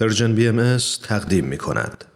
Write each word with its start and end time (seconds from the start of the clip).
پرژن 0.00 0.34
بی 0.34 0.48
ام 0.48 0.76
تقدیم 1.02 1.44
می 1.44 1.58
کند. 1.58 2.15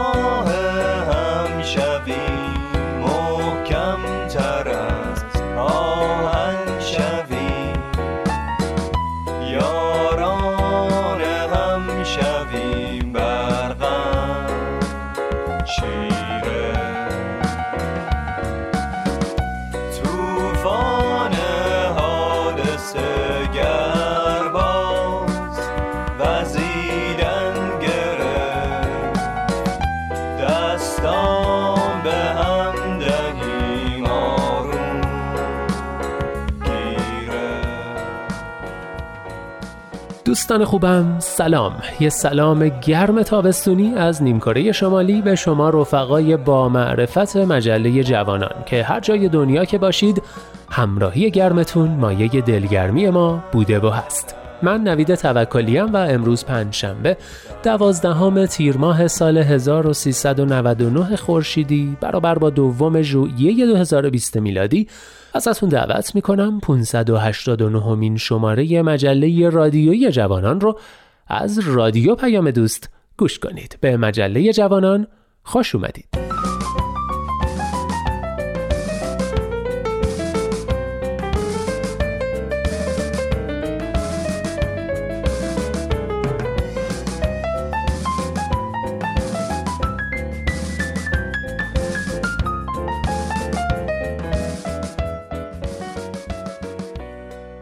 دوستان 40.51 40.65
خوبم 40.65 41.19
سلام. 41.19 41.73
یه 41.99 42.09
سلام 42.09 42.69
گرم 42.69 43.23
تابستونی 43.23 43.95
از 43.95 44.23
نیمکره 44.23 44.71
شمالی 44.71 45.21
به 45.21 45.35
شما 45.35 45.69
رفقای 45.69 46.37
با 46.37 46.69
معرفت 46.69 47.35
مجله 47.35 48.03
جوانان 48.03 48.63
که 48.65 48.83
هر 48.83 48.99
جای 48.99 49.29
دنیا 49.29 49.65
که 49.65 49.77
باشید 49.77 50.23
همراهی 50.69 51.31
گرمتون 51.31 51.89
مایه 51.89 52.41
دلگرمی 52.41 53.09
ما 53.09 53.43
بوده 53.51 53.79
و 53.79 53.89
هست. 53.89 54.40
من 54.63 54.81
نوید 54.81 55.15
توکلیم 55.15 55.93
و 55.93 55.97
امروز 55.97 56.45
پنجشنبه 56.45 57.17
دوازدهم 57.63 58.45
تیر 58.45 58.77
ماه 58.77 59.07
سال 59.07 59.37
1399 59.37 61.15
خورشیدی 61.15 61.97
برابر 62.01 62.37
با 62.37 62.49
دوم 62.49 63.01
ژوئیه 63.01 63.65
2020 63.65 64.37
میلادی. 64.37 64.87
ازتون 65.33 65.69
دعوت 65.69 66.15
می‌کنم 66.15 66.59
589 66.59 67.95
مین 67.95 68.17
شماره 68.17 68.81
مجله 68.81 69.49
رادیویی 69.49 70.11
جوانان 70.11 70.61
رو 70.61 70.79
از 71.27 71.59
رادیو 71.59 72.15
پیام 72.15 72.51
دوست 72.51 72.89
گوش 73.17 73.39
کنید. 73.39 73.77
به 73.81 73.97
مجله 73.97 74.53
جوانان 74.53 75.07
خوش 75.43 75.75
اومدید. 75.75 76.40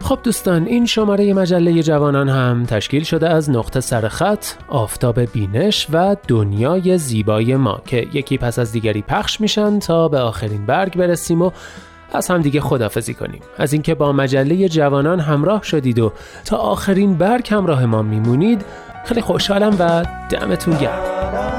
خب 0.09 0.19
دوستان 0.23 0.65
این 0.65 0.85
شماره 0.85 1.33
مجله 1.33 1.83
جوانان 1.83 2.29
هم 2.29 2.65
تشکیل 2.65 3.03
شده 3.03 3.29
از 3.29 3.49
نقطه 3.49 3.79
سرخط، 3.79 4.45
آفتاب 4.67 5.19
بینش 5.19 5.87
و 5.93 6.15
دنیای 6.27 6.97
زیبای 6.97 7.55
ما 7.55 7.81
که 7.85 8.07
یکی 8.13 8.37
پس 8.37 8.59
از 8.59 8.71
دیگری 8.71 9.01
پخش 9.01 9.41
میشن 9.41 9.79
تا 9.79 10.07
به 10.07 10.19
آخرین 10.19 10.65
برگ 10.65 10.97
برسیم 10.97 11.41
و 11.41 11.51
از 12.13 12.27
هم 12.27 12.41
دیگه 12.41 12.61
خدافزی 12.61 13.13
کنیم. 13.13 13.41
از 13.57 13.73
اینکه 13.73 13.95
با 13.95 14.11
مجله 14.11 14.69
جوانان 14.69 15.19
همراه 15.19 15.63
شدید 15.63 15.99
و 15.99 16.11
تا 16.45 16.57
آخرین 16.57 17.17
برگ 17.17 17.47
همراه 17.51 17.85
ما 17.85 18.01
میمونید 18.01 18.65
خیلی 19.05 19.21
خوشحالم 19.21 19.75
و 19.79 20.05
دمتون 20.29 20.77
گرم. 20.77 21.58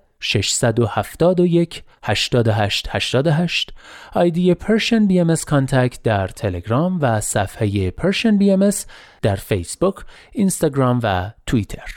671 0.21 1.83
88 2.03 2.87
88 2.91 3.73
ID 4.13 4.53
Persian 4.53 5.07
BMS 5.07 5.35
contact 5.47 6.03
در 6.03 6.27
تلگرام 6.27 6.99
و 7.01 7.21
صفحه 7.21 7.91
Persian 7.91 8.37
BMS 8.37 8.69
در 9.21 9.35
فیسبوک، 9.35 9.95
اینستاگرام 10.31 10.99
و 11.03 11.31
توییتر. 11.45 11.95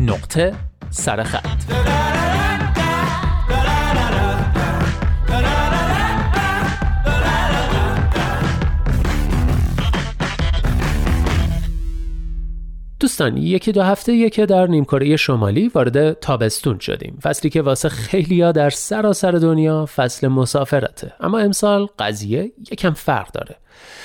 نقطه 0.00 0.54
سرخط 0.90 2.39
دوستان 13.00 13.36
یکی 13.36 13.72
دو 13.72 13.82
هفته 13.82 14.30
که 14.30 14.46
در 14.46 14.66
نیمکره 14.66 15.16
شمالی 15.16 15.68
وارد 15.68 16.12
تابستون 16.12 16.78
شدیم. 16.78 17.18
فصلی 17.22 17.50
که 17.50 17.62
واسه 17.62 17.88
خیلیا 17.88 18.52
در 18.52 18.70
سراسر 18.70 19.30
دنیا 19.30 19.86
فصل 19.86 20.28
مسافرته. 20.28 21.12
اما 21.20 21.38
امسال 21.38 21.86
قضیه 21.98 22.52
یکم 22.72 22.90
فرق 22.90 23.32
داره. 23.32 23.56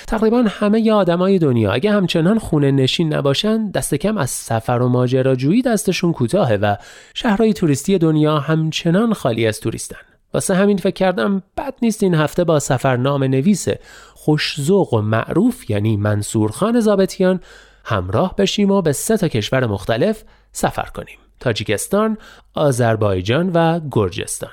تقریبا 0.07 0.43
همه 0.47 0.81
ی 0.81 0.91
آدمای 0.91 1.39
دنیا 1.39 1.71
اگه 1.71 1.91
همچنان 1.91 2.39
خونه 2.39 2.71
نشین 2.71 3.13
نباشن 3.13 3.71
دست 3.71 3.95
کم 3.95 4.17
از 4.17 4.29
سفر 4.29 4.79
و 4.81 4.87
ماجراجویی 4.89 5.61
دستشون 5.61 6.13
کوتاهه 6.13 6.55
و 6.55 6.75
شهرهای 7.13 7.53
توریستی 7.53 7.97
دنیا 7.97 8.39
همچنان 8.39 9.13
خالی 9.13 9.47
از 9.47 9.59
توریستن. 9.59 9.97
واسه 10.33 10.55
همین 10.55 10.77
فکر 10.77 10.93
کردم 10.93 11.43
بد 11.57 11.73
نیست 11.81 12.03
این 12.03 12.15
هفته 12.15 12.43
با 12.43 12.59
سفرنامه 12.59 13.27
نویس 13.27 13.67
خوشزوق 14.13 14.93
و 14.93 15.01
معروف 15.01 15.69
یعنی 15.69 15.97
منصور 15.97 16.51
خان 16.51 16.79
زابتیان 16.79 17.39
همراه 17.85 18.35
بشیم 18.35 18.71
و 18.71 18.81
به 18.81 18.91
سه 18.91 19.17
تا 19.17 19.27
کشور 19.27 19.65
مختلف 19.65 20.23
سفر 20.51 20.85
کنیم. 20.93 21.17
تاجیکستان، 21.39 22.17
آذربایجان 22.53 23.51
و 23.53 23.79
گرجستان. 23.91 24.51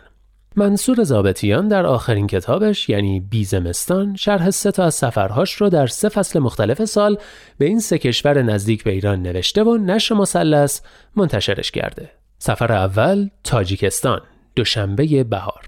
منصور 0.56 1.02
زابطیان 1.02 1.68
در 1.68 1.86
آخرین 1.86 2.26
کتابش 2.26 2.88
یعنی 2.88 3.20
بیزمستان 3.20 4.16
شرح 4.16 4.50
سه 4.50 4.70
تا 4.70 4.84
از 4.84 4.94
سفرهاش 4.94 5.52
رو 5.52 5.68
در 5.68 5.86
سه 5.86 6.08
فصل 6.08 6.38
مختلف 6.38 6.84
سال 6.84 7.18
به 7.58 7.64
این 7.64 7.80
سه 7.80 7.98
کشور 7.98 8.42
نزدیک 8.42 8.84
به 8.84 8.90
ایران 8.90 9.22
نوشته 9.22 9.62
و 9.62 9.76
نشر 9.76 10.14
مثلث 10.14 10.80
منتشرش 11.16 11.70
کرده. 11.70 12.10
سفر 12.38 12.72
اول 12.72 13.28
تاجیکستان. 13.44 14.20
دوشنبه 14.56 15.24
بهار. 15.24 15.66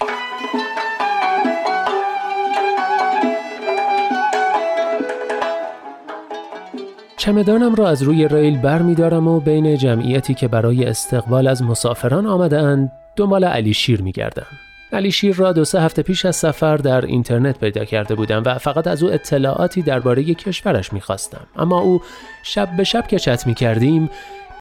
چمدانم 7.17 7.75
را 7.75 7.89
از 7.89 8.03
روی 8.03 8.29
ریل 8.29 8.59
بر 8.59 8.83
می 8.83 8.95
دارم 8.95 9.29
و 9.29 9.41
بین 9.41 9.77
جمعیتی 9.77 10.35
که 10.35 10.49
برای 10.49 10.85
استقبال 10.85 11.47
از 11.47 11.63
مسافران 11.63 12.27
آمده 12.27 12.59
اند 12.59 12.93
دنبال 13.17 13.45
علی 13.45 13.75
شیر 13.75 14.03
می 14.03 14.13
گردم. 14.13 14.47
علی 14.93 15.13
شیر 15.13 15.37
را 15.37 15.53
دو 15.53 15.65
سه 15.65 15.81
هفته 15.81 16.03
پیش 16.03 16.25
از 16.25 16.37
سفر 16.37 16.77
در 16.77 17.05
اینترنت 17.05 17.59
پیدا 17.59 17.85
کرده 17.85 18.15
بودم 18.15 18.43
و 18.47 18.59
فقط 18.59 18.87
از 18.87 19.03
او 19.03 19.13
اطلاعاتی 19.13 19.83
درباره 19.83 20.35
کشورش 20.35 20.93
می 20.93 21.01
خواستم. 21.01 21.47
اما 21.57 21.81
او 21.81 22.01
شب 22.43 22.77
به 22.77 22.85
شب 22.85 23.07
که 23.07 23.19
چت 23.19 23.47
می 23.47 23.55
کردیم 23.55 24.11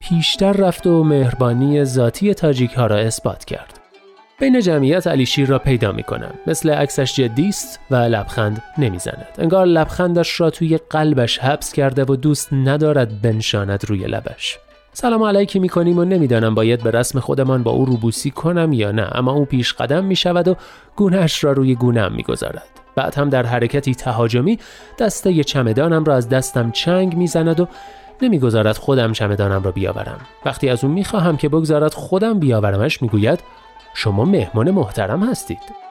پیشتر 0.02 0.52
رفت 0.52 0.86
و 0.86 1.04
مهربانی 1.04 1.84
ذاتی 1.84 2.34
تاجیک 2.34 2.72
ها 2.72 2.86
را 2.86 2.96
اثبات 2.96 3.44
کرد. 3.44 3.83
بین 4.40 4.60
جمعیت 4.60 5.06
علی 5.06 5.26
شیر 5.26 5.48
را 5.48 5.58
پیدا 5.58 5.92
می 5.92 6.02
کنم. 6.02 6.34
مثل 6.46 6.70
عکسش 6.70 7.14
جدی 7.14 7.48
است 7.48 7.80
و 7.90 7.96
لبخند 7.96 8.62
نمی‌زند. 8.78 9.26
انگار 9.38 9.66
لبخندش 9.66 10.40
را 10.40 10.50
توی 10.50 10.78
قلبش 10.90 11.38
حبس 11.38 11.72
کرده 11.72 12.04
و 12.04 12.16
دوست 12.16 12.52
ندارد 12.52 13.22
بنشاند 13.22 13.84
روی 13.88 14.04
لبش. 14.06 14.58
سلام 14.92 15.22
علیکی 15.22 15.58
می 15.58 15.68
کنیم 15.68 15.98
و 15.98 16.04
نمی‌دانم 16.04 16.54
باید 16.54 16.82
به 16.82 16.90
رسم 16.90 17.20
خودمان 17.20 17.62
با 17.62 17.70
او 17.70 17.84
روبوسی 17.84 18.30
کنم 18.30 18.72
یا 18.72 18.92
نه 18.92 19.08
اما 19.12 19.32
او 19.32 19.44
پیش 19.44 19.72
قدم 19.72 20.04
می 20.04 20.16
شود 20.16 20.48
و 20.48 20.56
گونهش 20.96 21.44
را 21.44 21.52
روی 21.52 21.74
گونم 21.74 22.12
می 22.12 22.22
گذارد. 22.22 22.68
بعد 22.96 23.14
هم 23.14 23.30
در 23.30 23.46
حرکتی 23.46 23.94
تهاجمی 23.94 24.58
دسته 24.98 25.44
چمدانم 25.44 26.04
را 26.04 26.14
از 26.14 26.28
دستم 26.28 26.70
چنگ 26.70 27.16
می‌زند 27.16 27.60
و 27.60 27.68
نمی‌گذارد 28.22 28.76
خودم 28.76 29.12
چمدانم 29.12 29.62
را 29.62 29.70
بیاورم 29.70 30.20
وقتی 30.44 30.68
از 30.68 30.84
او 30.84 30.90
می‌خواهم 30.90 31.36
که 31.36 31.48
بگذارد 31.48 31.94
خودم 31.94 32.38
بیاورمش 32.38 33.02
می‌گوید 33.02 33.40
شما 33.94 34.24
مهمان 34.24 34.70
محترم 34.70 35.22
هستید. 35.22 35.84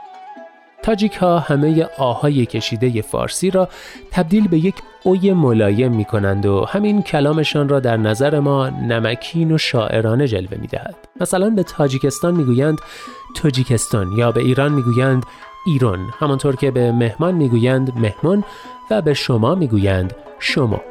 تاجیک 0.83 1.15
ها 1.15 1.39
همه 1.39 1.89
آهای 1.97 2.45
کشیده 2.45 3.01
فارسی 3.01 3.51
را 3.51 3.69
تبدیل 4.11 4.47
به 4.47 4.57
یک 4.57 4.75
اوی 5.03 5.33
ملایم 5.33 5.91
می 5.91 6.05
کنند 6.05 6.45
و 6.45 6.65
همین 6.65 7.01
کلامشان 7.01 7.69
را 7.69 7.79
در 7.79 7.97
نظر 7.97 8.39
ما 8.39 8.69
نمکین 8.69 9.51
و 9.51 9.57
شاعرانه 9.57 10.27
جلوه 10.27 10.57
می 10.61 10.67
دهد. 10.67 10.95
مثلا 11.21 11.49
به 11.49 11.63
تاجیکستان 11.63 12.35
می 12.35 12.43
گویند 12.43 12.77
تاجیکستان 13.35 14.11
یا 14.17 14.31
به 14.31 14.41
ایران 14.41 14.71
می 14.71 14.81
گویند 14.81 15.23
ایران. 15.65 15.99
همانطور 16.19 16.55
که 16.55 16.71
به 16.71 16.91
مهمان 16.91 17.35
می 17.35 17.49
گویند 17.49 17.93
مهمان 17.95 18.43
و 18.91 19.01
به 19.01 19.13
شما 19.13 19.55
می 19.55 19.67
گویند 19.67 20.15
شما. 20.39 20.81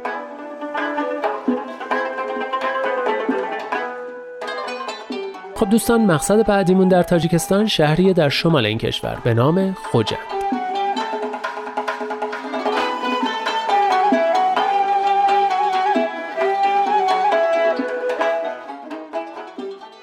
خب 5.63 5.69
دوستان 5.69 6.05
مقصد 6.05 6.45
بعدیمون 6.45 6.87
در 6.87 7.03
تاجیکستان 7.03 7.67
شهری 7.67 8.13
در 8.13 8.29
شمال 8.29 8.65
این 8.65 8.77
کشور 8.77 9.17
به 9.23 9.33
نام 9.33 9.75
خوجند 9.91 10.19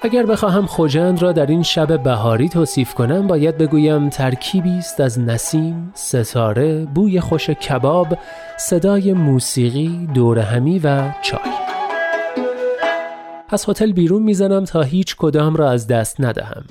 اگر 0.01 0.25
بخواهم 0.25 0.65
خوجند 0.65 1.21
را 1.21 1.31
در 1.31 1.45
این 1.45 1.63
شب 1.63 2.03
بهاری 2.03 2.49
توصیف 2.49 2.93
کنم 2.93 3.27
باید 3.27 3.57
بگویم 3.57 4.09
ترکیبی 4.09 4.77
است 4.77 4.99
از 4.99 5.19
نسیم، 5.19 5.91
ستاره، 5.93 6.85
بوی 6.85 7.19
خوش 7.19 7.49
کباب، 7.49 8.17
صدای 8.57 9.13
موسیقی، 9.13 10.09
دورهمی 10.13 10.79
و 10.79 11.11
چای. 11.21 11.60
از 13.51 13.69
هتل 13.69 13.91
بیرون 13.91 14.23
می‌زنم 14.23 14.65
تا 14.65 14.81
هیچ 14.81 15.15
کدام 15.15 15.55
را 15.55 15.71
از 15.71 15.87
دست 15.87 16.21
ندهم. 16.21 16.63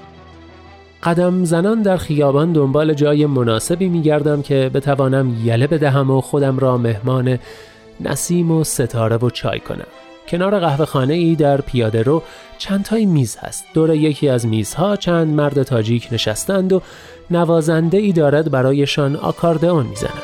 قدم 1.03 1.45
زنان 1.45 1.83
در 1.83 1.97
خیابان 1.97 2.53
دنبال 2.53 2.95
جای 2.95 3.27
مناسبی 3.27 3.89
میگردم 3.89 4.43
که 4.43 4.71
بتوانم 4.75 5.37
یله 5.45 5.67
بدهم 5.67 6.11
و 6.11 6.21
خودم 6.21 6.59
را 6.59 6.79
مهمان 6.79 7.39
نسیم 8.01 8.51
و 8.51 8.65
ستاره 8.65 9.17
و 9.17 9.31
چای 9.31 9.61
کنم. 9.61 9.87
کنار 10.29 10.59
قهوه 10.61 10.85
خانه 10.85 11.15
ای 11.15 11.35
در 11.35 11.61
پیاده 11.61 12.03
رو 12.03 12.23
چند 12.59 12.85
تای 12.85 13.07
میز 13.07 13.37
هست. 13.37 13.65
دور 13.75 13.95
یکی 13.95 14.29
از 14.29 14.47
میزها 14.47 14.97
چند 14.97 15.29
مرد 15.29 15.63
تاجیک 15.63 16.09
نشستند 16.13 16.73
و 16.73 16.83
نوازنده 17.31 17.99
ای 17.99 18.13
دارد 18.13 18.51
برایشان 18.51 19.17
آکاردئون 19.17 19.87
می‌زند. 19.87 20.23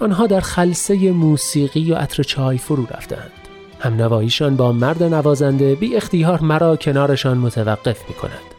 آنها 0.00 0.26
در 0.26 0.40
خلصه 0.40 1.12
موسیقی 1.12 1.92
و 1.92 1.94
عطر 1.94 2.22
چای 2.22 2.58
فرو 2.58 2.86
رفتند. 2.90 3.37
هم 3.80 3.94
نواییشان 3.94 4.56
با 4.56 4.72
مرد 4.72 5.02
نوازنده 5.02 5.74
بی 5.74 5.96
اختیار 5.96 6.40
مرا 6.40 6.76
کنارشان 6.76 7.38
متوقف 7.38 8.08
می 8.08 8.14
کند. 8.14 8.54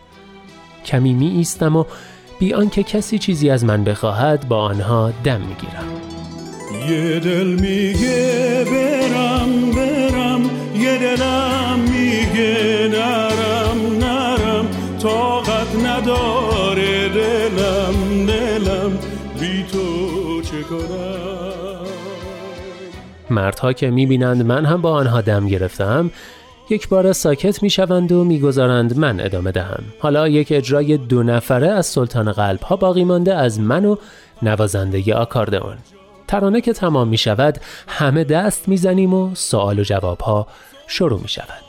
کمی 0.86 1.14
می 1.14 1.28
ایستم 1.28 1.76
و 1.76 1.84
بی 2.40 2.54
آنکه 2.54 2.84
کسی 2.84 3.20
چیزی 3.20 3.50
از 3.50 3.66
من 3.66 3.84
بخواهد 3.84 4.48
با 4.48 4.62
آنها 4.62 5.14
دم 5.24 5.42
می 5.42 5.56
گیرم. 5.56 6.10
یه 6.90 7.20
دل 7.20 7.48
میگه 7.48 8.66
برم 8.66 9.72
برم 9.72 10.42
یه 10.76 10.98
دلم 10.98 11.80
میگه 11.80 12.90
نرم 12.92 13.98
نرم 14.00 14.66
طاقت 15.00 15.76
نداره 15.86 17.10
دلم 17.10 18.26
دلم 18.26 19.00
بی 19.40 19.64
تو 19.64 20.42
چه 20.42 20.64
کنم 20.64 21.09
مردها 23.32 23.74
که 23.74 23.90
می‌بینند 23.90 24.46
من 24.46 24.66
هم 24.66 24.82
با 24.82 24.92
آنها 24.92 25.22
دم 25.22 25.48
گرفتم 25.48 26.12
یک 26.70 26.90
بار 26.90 27.14
ساکت 27.14 27.64
می‌شوند 27.64 28.12
و 28.12 28.24
می‌گذارند 28.24 28.98
من 28.98 29.20
ادامه 29.20 29.52
دهم. 29.52 29.84
حالا 30.00 30.28
یک 30.28 30.48
اجرای 30.52 30.98
دو 30.98 31.24
نفره 31.24 31.68
از 31.68 31.86
سلطان 31.86 32.32
قلب 32.32 32.62
ها 32.62 32.76
باقی 32.76 33.04
مانده 33.04 33.36
از 33.36 33.60
من 33.60 33.86
و 33.86 33.96
نوازنده 34.42 35.16
آکاردئون. 35.16 35.78
ترانه 36.28 36.62
که 36.62 36.74
تمام 36.74 37.08
می 37.08 37.18
شود 37.18 37.58
همه 37.88 38.24
دست 38.24 38.68
می‌زنیم 38.68 39.14
و 39.14 39.36
سوال 39.36 39.80
و 39.80 39.84
جواب 39.84 40.20
ها 40.22 40.48
شروع 40.88 41.22
می 41.22 41.28
شود 41.28 41.69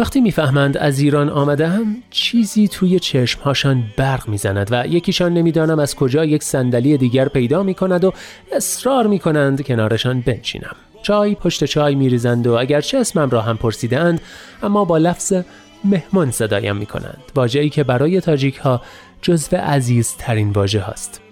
وقتی 0.00 0.20
می‌فهمند 0.20 0.76
از 0.76 0.98
ایران 0.98 1.28
آمدم 1.28 1.96
چیزی 2.10 2.68
توی 2.68 2.98
چشمهاشان 2.98 3.84
برق 3.96 4.28
می‌زند 4.28 4.68
و 4.70 4.86
یکیشان 4.86 5.34
نمی‌دانم 5.34 5.78
از 5.78 5.94
کجا 5.94 6.24
یک 6.24 6.42
صندلی 6.42 6.96
دیگر 6.96 7.28
پیدا 7.28 7.62
می 7.62 7.74
کند 7.74 8.04
و 8.04 8.12
اصرار 8.52 9.06
می 9.06 9.18
کنند 9.18 9.62
کنارشان 9.62 10.20
بنشینم. 10.20 10.76
چای 11.02 11.34
پشت 11.34 11.64
چای 11.64 11.94
میریزند 11.94 12.46
و 12.46 12.52
اگرچه 12.52 12.98
اسمم 12.98 13.30
را 13.30 13.40
هم 13.40 13.56
پرسیدند 13.56 14.20
اما 14.62 14.84
با 14.84 14.98
لفظ 14.98 15.32
مهمان 15.84 16.30
صدایم 16.30 16.76
می 16.76 16.86
کنند 16.86 17.22
واجهی 17.34 17.70
که 17.70 17.84
برای 17.84 18.20
تاجیک 18.20 18.56
ها 18.56 18.82
جزو 19.22 19.56
عزیزترین 19.56 20.50
واژه 20.50 20.80
هاست. 20.80 21.29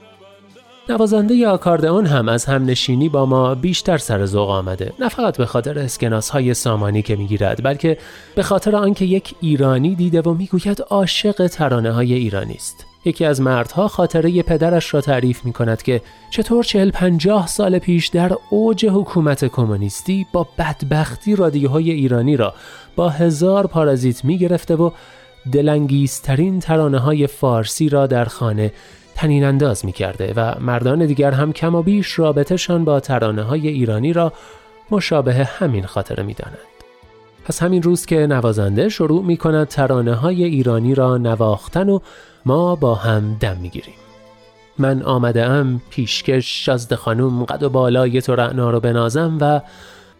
نوازنده 0.90 1.48
آکاردئون 1.48 2.06
هم 2.06 2.28
از 2.28 2.44
همنشینی 2.44 3.08
با 3.08 3.26
ما 3.26 3.54
بیشتر 3.54 3.98
سر 3.98 4.26
ذوق 4.26 4.50
آمده. 4.50 4.92
نه 5.00 5.08
فقط 5.08 5.36
به 5.36 5.46
خاطر 5.46 5.78
اسکناس 5.78 6.30
های 6.30 6.54
سامانی 6.54 7.02
که 7.02 7.16
می‌گیرد 7.16 7.62
بلکه 7.64 7.98
به 8.34 8.42
خاطر 8.42 8.76
آنکه 8.76 9.04
یک 9.04 9.34
ایرانی 9.40 9.94
دیده 9.94 10.20
و 10.20 10.34
می‌گوید 10.34 10.82
عاشق 10.90 11.46
ترانه 11.46 11.92
های 11.92 12.14
ایرانی 12.14 12.54
است. 12.54 12.86
یکی 13.04 13.24
از 13.24 13.40
مردها 13.40 13.88
خاطره 13.88 14.42
پدرش 14.42 14.94
را 14.94 15.00
تعریف 15.00 15.44
می 15.44 15.52
کند 15.52 15.82
که 15.82 16.00
چطور 16.30 16.64
چهل 16.64 16.90
پنجاه 16.90 17.46
سال 17.46 17.78
پیش 17.78 18.06
در 18.06 18.32
اوج 18.50 18.86
حکومت 18.86 19.44
کمونیستی 19.44 20.26
با 20.32 20.48
بدبختی 20.58 21.36
رادیوهای 21.36 21.90
ایرانی 21.90 22.36
را 22.36 22.54
با 22.96 23.08
هزار 23.08 23.66
پارازیت 23.66 24.24
می 24.24 24.38
گرفته 24.38 24.76
و 24.76 24.90
دلانگیزترین 25.52 26.60
ترانه 26.60 26.98
های 26.98 27.26
فارسی 27.26 27.88
را 27.88 28.06
در 28.06 28.24
خانه 28.24 28.72
تنین 29.18 29.44
انداز 29.44 29.84
می 29.84 29.92
کرده 29.92 30.32
و 30.36 30.54
مردان 30.60 31.06
دیگر 31.06 31.30
هم 31.30 31.52
کم 31.52 31.74
و 31.74 31.82
بیش 31.82 32.18
رابطهشان 32.18 32.84
با 32.84 33.00
ترانه 33.00 33.42
های 33.42 33.68
ایرانی 33.68 34.12
را 34.12 34.32
مشابه 34.90 35.34
همین 35.34 35.86
خاطره 35.86 36.22
می 36.22 36.34
دانند. 36.34 36.58
از 37.46 37.58
همین 37.58 37.82
روز 37.82 38.06
که 38.06 38.26
نوازنده 38.26 38.88
شروع 38.88 39.24
می 39.24 39.36
کند 39.36 39.68
ترانه 39.68 40.14
های 40.14 40.44
ایرانی 40.44 40.94
را 40.94 41.16
نواختن 41.16 41.88
و 41.88 41.98
ما 42.46 42.76
با 42.76 42.94
هم 42.94 43.36
دم 43.40 43.56
می 43.56 43.68
گیریم. 43.68 43.94
من 44.78 45.02
آمده 45.02 45.44
ام 45.44 45.80
پیشکش 45.90 46.64
شازده 46.66 46.96
خانوم 46.96 47.44
قد 47.44 47.62
و 47.62 47.68
بالای 47.68 48.22
تو 48.22 48.34
رعنا 48.34 48.70
رو 48.70 48.80
بنازم 48.80 49.38
و 49.40 49.60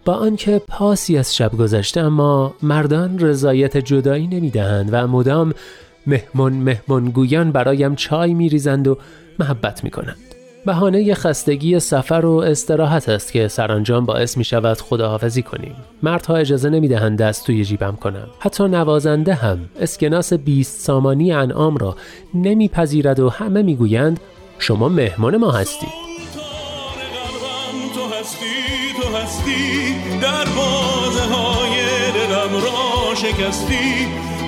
با 0.04 0.14
آنکه 0.14 0.62
پاسی 0.68 1.18
از 1.18 1.36
شب 1.36 1.56
گذشته 1.56 2.00
اما 2.00 2.54
مردان 2.62 3.18
رضایت 3.18 3.76
جدایی 3.76 4.26
نمی‌دهند 4.26 4.88
و 4.92 5.06
مدام 5.06 5.54
مهمون 6.34 7.10
گویان 7.10 7.52
برایم 7.52 7.94
چای 7.94 8.34
میریزند 8.34 8.88
و 8.88 8.98
محبت 9.38 9.84
می‌کنند 9.84 10.16
بهانه 10.66 11.14
خستگی 11.14 11.80
سفر 11.80 12.26
و 12.26 12.36
استراحت 12.36 13.08
است 13.08 13.32
که 13.32 13.48
سرانجام 13.48 14.06
باعث 14.06 14.36
می 14.36 14.44
شود 14.44 14.80
خداحافظی 14.80 15.42
کنیم. 15.42 15.74
مردها 16.02 16.36
اجازه 16.36 16.70
نمی 16.70 16.88
دهند 16.88 17.18
دست 17.18 17.46
توی 17.46 17.64
جیبم 17.64 17.96
کنم. 17.96 18.26
حتی 18.38 18.64
نوازنده 18.64 19.34
هم 19.34 19.58
اسکناس 19.80 20.32
20 20.32 20.80
سامانی 20.80 21.32
انعام 21.32 21.76
را 21.76 21.96
نمیپذیرد 22.34 23.20
و 23.20 23.28
همه 23.28 23.62
می‌گویند 23.62 24.20
شما 24.58 24.88
مهمان 24.88 25.36
ما 25.36 25.50
هستید. 25.50 26.08
تو 29.02 29.16
هستی 29.16 29.94
در 30.22 30.44
بازه 30.44 31.34
های 31.34 31.76
دلم 32.14 32.54
را 32.54 33.14
شکستی 33.14 34.06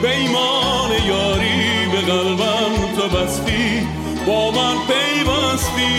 ایمان 0.09 0.91
یاری 1.09 1.87
به 1.93 2.01
قلبم 2.13 2.75
تو 2.97 3.09
بستی 3.09 3.87
با 4.27 4.51
من 4.51 4.75
پیوستی. 4.87 5.97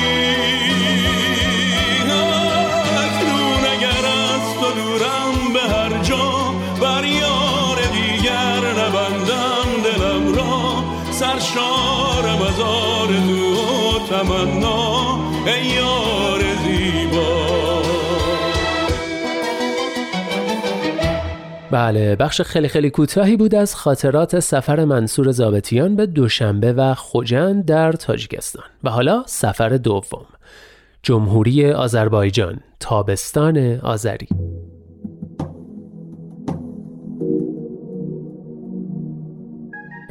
اکنون 2.97 3.63
اگر 3.73 4.05
از 4.07 4.45
تو 4.59 4.71
دورم 4.71 5.53
به 5.53 5.61
هر 5.73 6.03
جا 6.03 6.53
بر 6.81 7.03
یار 7.05 7.77
دیگر 7.93 8.61
نبندم 8.79 9.67
دلم 9.83 10.35
را. 10.35 10.83
سرشارم 11.11 12.41
از 12.41 12.59
آرزو 12.59 13.53
و 13.55 13.99
تمنا 14.09 15.19
ای 15.45 15.65
یار 15.65 16.41
زیبا. 16.63 17.10
بله 21.71 22.15
بخش 22.15 22.41
خیلی 22.41 22.67
خیلی 22.67 22.89
کوتاهی 22.89 23.37
بود 23.37 23.55
از 23.55 23.75
خاطرات 23.75 24.39
سفر 24.39 24.85
منصور 24.85 25.31
زابتیان 25.31 25.95
به 25.95 26.05
دوشنبه 26.05 26.73
و 26.73 26.93
خوجند 26.93 27.65
در 27.65 27.91
تاجیکستان. 27.91 28.63
و 28.83 28.89
حالا 28.89 29.23
سفر 29.27 29.69
دوم. 29.69 30.25
جمهوری 31.03 31.71
آذربایجان 31.71 32.59
تابستان 32.79 33.79
آذری. 33.79 34.27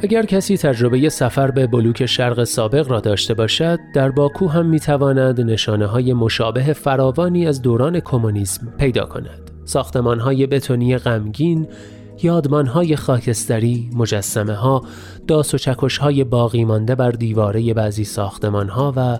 اگر 0.03 0.25
کسی 0.25 0.57
تجربه 0.57 1.09
سفر 1.09 1.51
به 1.51 1.67
بلوک 1.67 2.05
شرق 2.05 2.43
سابق 2.43 2.91
را 2.91 2.99
داشته 2.99 3.33
باشد 3.33 3.79
در 3.95 4.11
باکو 4.11 4.47
هم 4.47 4.65
می‌تواند 4.65 5.41
نشانه 5.41 5.85
های 5.85 6.13
مشابه 6.13 6.73
فراوانی 6.73 7.47
از 7.47 7.61
دوران 7.61 7.99
کمونیسم 7.99 8.73
پیدا 8.77 9.05
کند. 9.05 9.50
ساختمان 9.71 10.19
های 10.19 10.47
بتونی 10.47 10.97
غمگین، 10.97 11.67
یادمان 12.23 12.67
های 12.67 12.95
خاکستری، 12.95 13.89
مجسمه 13.95 14.53
ها، 14.53 14.83
داس 15.27 15.53
و 15.53 15.57
چکش 15.57 15.97
های 15.97 16.23
باقی 16.23 16.65
مانده 16.65 16.95
بر 16.95 17.11
دیواره 17.11 17.73
بعضی 17.73 18.03
ساختمان 18.03 18.69
ها 18.69 18.93
و 18.95 19.19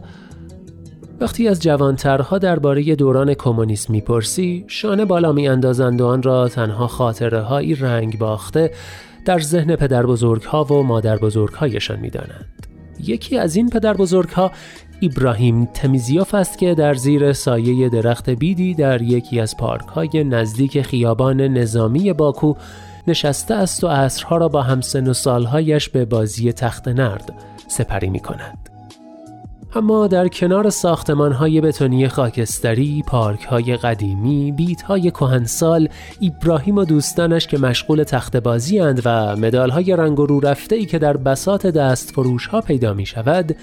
وقتی 1.22 1.48
از 1.48 1.62
جوانترها 1.62 2.38
درباره 2.38 2.96
دوران 2.96 3.34
کمونیسم 3.34 3.93
می‌پرسی 3.93 4.65
شانه 4.67 5.05
بالا 5.05 5.31
می 5.31 5.48
اندازند 5.48 6.01
و 6.01 6.05
آن 6.05 6.24
را 6.24 6.48
تنها 6.48 6.88
خاطره 6.88 7.41
هایی 7.41 7.75
رنگ 7.75 8.20
باخته 8.20 8.72
در 9.25 9.39
ذهن 9.39 9.75
پدر 9.75 10.05
بزرگ 10.05 10.43
ها 10.43 10.63
و 10.63 10.84
مادر 10.84 11.17
بزرگ 11.17 11.53
هایشان 11.53 12.00
می 12.00 12.10
دانند. 12.10 12.67
یکی 13.00 13.38
از 13.38 13.55
این 13.55 13.70
پدر 13.70 13.93
بزرگ 13.93 14.29
ها 14.29 14.51
ابراهیم 15.01 15.65
تمیزیوف 15.65 16.36
است 16.36 16.58
که 16.58 16.75
در 16.75 16.93
زیر 16.93 17.34
سایه 17.34 17.89
درخت 17.89 18.29
بیدی 18.29 18.74
در 18.74 19.01
یکی 19.01 19.39
از 19.39 19.58
پارک 19.58 19.88
های 19.88 20.24
نزدیک 20.24 20.81
خیابان 20.81 21.41
نظامی 21.41 22.13
باکو 22.13 22.53
نشسته 23.08 23.53
است 23.53 23.84
و 23.84 23.88
عصرها 23.88 24.38
را 24.38 24.48
با 24.48 24.62
همسن 24.62 25.08
و 25.08 25.13
سالهایش 25.13 25.89
به 25.89 26.05
بازی 26.05 26.53
تخت 26.53 26.88
نرد 26.88 27.34
سپری 27.67 28.10
می 28.10 28.20
کند. 28.20 28.70
اما 29.75 30.08
در 30.08 30.27
کنار 30.27 30.70
ساختمان 30.70 31.31
های 31.31 31.62
بتونی 31.62 32.08
خاکستری، 32.08 33.03
پارک 33.08 33.43
های 33.43 33.77
قدیمی، 33.77 34.51
بیت 34.51 34.81
های 34.81 35.12
کهنسال، 35.12 35.89
ابراهیم 36.22 36.77
و 36.77 36.86
دوستانش 36.86 37.48
که 37.48 37.58
مشغول 37.58 38.03
تخت 38.03 38.38
بازی 38.38 38.79
اند 38.79 39.01
و 39.05 39.36
مدال 39.36 39.70
های 39.70 39.96
رنگ 39.96 40.20
و 40.20 40.25
رو 40.25 40.39
رفته 40.39 40.75
ای 40.75 40.86
که 40.86 41.00
در 41.00 41.17
بسات 41.17 41.67
دست 41.67 42.12
فروش 42.12 42.48
ها 42.48 42.62
پیدا 42.62 42.93
می 42.93 43.05
شود، 43.05 43.55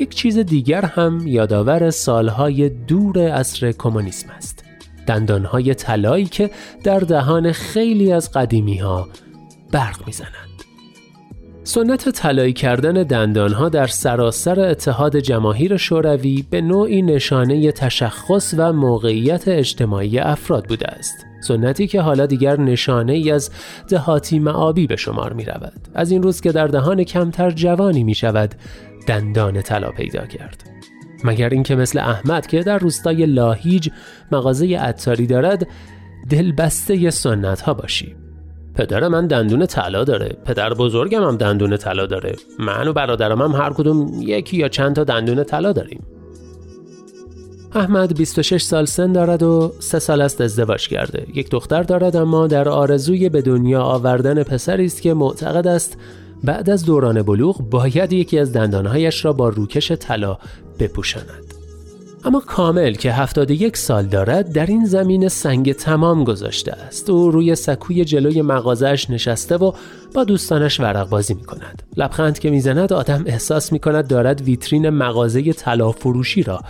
یک 0.00 0.14
چیز 0.14 0.38
دیگر 0.38 0.84
هم 0.84 1.26
یادآور 1.26 1.90
سالهای 1.90 2.68
دور 2.68 3.28
عصر 3.28 3.72
کمونیسم 3.72 4.30
است. 4.30 4.64
دندانهای 5.06 5.74
طلایی 5.74 6.24
که 6.24 6.50
در 6.84 6.98
دهان 6.98 7.52
خیلی 7.52 8.12
از 8.12 8.32
قدیمی 8.32 8.78
ها 8.78 9.08
برق 9.72 10.06
می‌زنند. 10.06 10.49
سنت 11.70 12.08
طلایی 12.08 12.52
کردن 12.52 12.92
دندانها 13.02 13.68
در 13.68 13.86
سراسر 13.86 14.60
اتحاد 14.60 15.16
جماهیر 15.16 15.76
شوروی 15.76 16.44
به 16.50 16.60
نوعی 16.60 17.02
نشانه 17.02 17.72
تشخص 17.72 18.54
و 18.58 18.72
موقعیت 18.72 19.48
اجتماعی 19.48 20.18
افراد 20.18 20.68
بوده 20.68 20.86
است. 20.88 21.26
سنتی 21.40 21.86
که 21.86 22.00
حالا 22.00 22.26
دیگر 22.26 22.60
نشانه 22.60 23.12
ای 23.12 23.30
از 23.30 23.50
دهاتی 23.88 24.38
معابی 24.38 24.86
به 24.86 24.96
شمار 24.96 25.32
می 25.32 25.44
رود. 25.44 25.88
از 25.94 26.10
این 26.10 26.22
روز 26.22 26.40
که 26.40 26.52
در 26.52 26.66
دهان 26.66 27.04
کمتر 27.04 27.50
جوانی 27.50 28.04
می 28.04 28.14
شود 28.14 28.54
دندان 29.06 29.62
طلا 29.62 29.90
پیدا 29.90 30.26
کرد. 30.26 30.70
مگر 31.24 31.48
اینکه 31.48 31.76
مثل 31.76 31.98
احمد 31.98 32.46
که 32.46 32.62
در 32.62 32.78
روستای 32.78 33.26
لاهیج 33.26 33.88
مغازه 34.32 34.76
عطاری 34.78 35.26
دارد 35.26 35.66
دلبسته 36.30 37.10
سنت 37.10 37.60
ها 37.60 37.74
باشی. 37.74 38.16
پدر 38.74 39.08
من 39.08 39.26
دندون 39.26 39.66
طلا 39.66 40.04
داره. 40.04 40.36
پدر 40.44 40.74
بزرگم 40.74 41.22
هم 41.22 41.36
دندون 41.36 41.76
طلا 41.76 42.06
داره. 42.06 42.36
من 42.58 42.88
و 42.88 42.92
برادرم 42.92 43.42
هم 43.42 43.52
هر 43.52 43.72
کدوم 43.72 44.22
یکی 44.22 44.56
یا 44.56 44.68
چند 44.68 44.96
تا 44.96 45.04
دندون 45.04 45.44
طلا 45.44 45.72
داریم. 45.72 46.02
احمد 47.74 48.16
26 48.16 48.62
سال 48.62 48.84
سن 48.84 49.12
دارد 49.12 49.42
و 49.42 49.72
سه 49.78 49.98
سال 49.98 50.20
است 50.20 50.40
ازدواج 50.40 50.88
کرده. 50.88 51.26
یک 51.34 51.50
دختر 51.50 51.82
دارد 51.82 52.16
اما 52.16 52.46
در 52.46 52.68
آرزوی 52.68 53.28
به 53.28 53.42
دنیا 53.42 53.82
آوردن 53.82 54.42
پسری 54.42 54.84
است 54.84 55.02
که 55.02 55.14
معتقد 55.14 55.66
است 55.66 55.96
بعد 56.44 56.70
از 56.70 56.84
دوران 56.84 57.22
بلوغ 57.22 57.70
باید 57.70 58.12
یکی 58.12 58.38
از 58.38 58.52
دندانهایش 58.52 59.24
را 59.24 59.32
با 59.32 59.48
روکش 59.48 59.92
طلا 59.92 60.38
بپوشاند. 60.78 61.49
اما 62.24 62.40
کامل 62.40 62.94
که 62.94 63.12
71 63.12 63.76
سال 63.76 64.06
دارد 64.06 64.52
در 64.52 64.66
این 64.66 64.84
زمین 64.84 65.28
سنگ 65.28 65.72
تمام 65.72 66.24
گذاشته 66.24 66.72
است. 66.72 67.10
او 67.10 67.30
روی 67.30 67.54
سکوی 67.54 68.04
جلوی 68.04 68.42
مغازش 68.42 69.10
نشسته 69.10 69.56
و 69.56 69.72
با 70.14 70.24
دوستانش 70.24 70.80
ورق 70.80 71.08
بازی 71.08 71.34
می 71.34 71.44
کند 71.44 71.82
لبخند 71.96 72.38
که 72.38 72.50
می‌زند 72.50 72.92
آدم 72.92 73.22
احساس 73.26 73.72
می 73.72 73.78
کند 73.78 74.06
دارد 74.06 74.42
ویترین 74.42 74.90
مغازه 74.90 75.52
طلا 75.52 75.92
فروشی 75.92 76.42
را 76.42 76.60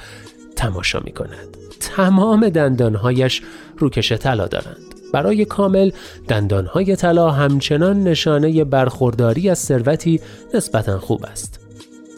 تماشا 0.57 1.01
می 1.05 1.13
کند 1.13 1.57
تمام 1.81 2.49
دندانهایش 2.49 3.43
روکش 3.79 4.13
طلا 4.13 4.47
دارند. 4.47 4.77
برای 5.13 5.45
کامل 5.45 5.91
دندانهای 6.29 6.97
طلا 6.97 7.31
همچنان 7.31 8.03
نشانه 8.03 8.65
برخورداری 8.65 9.51
از 9.51 9.59
ثروتی 9.59 10.21
نسبتا 10.55 10.99
خوب 10.99 11.25
است. 11.25 11.60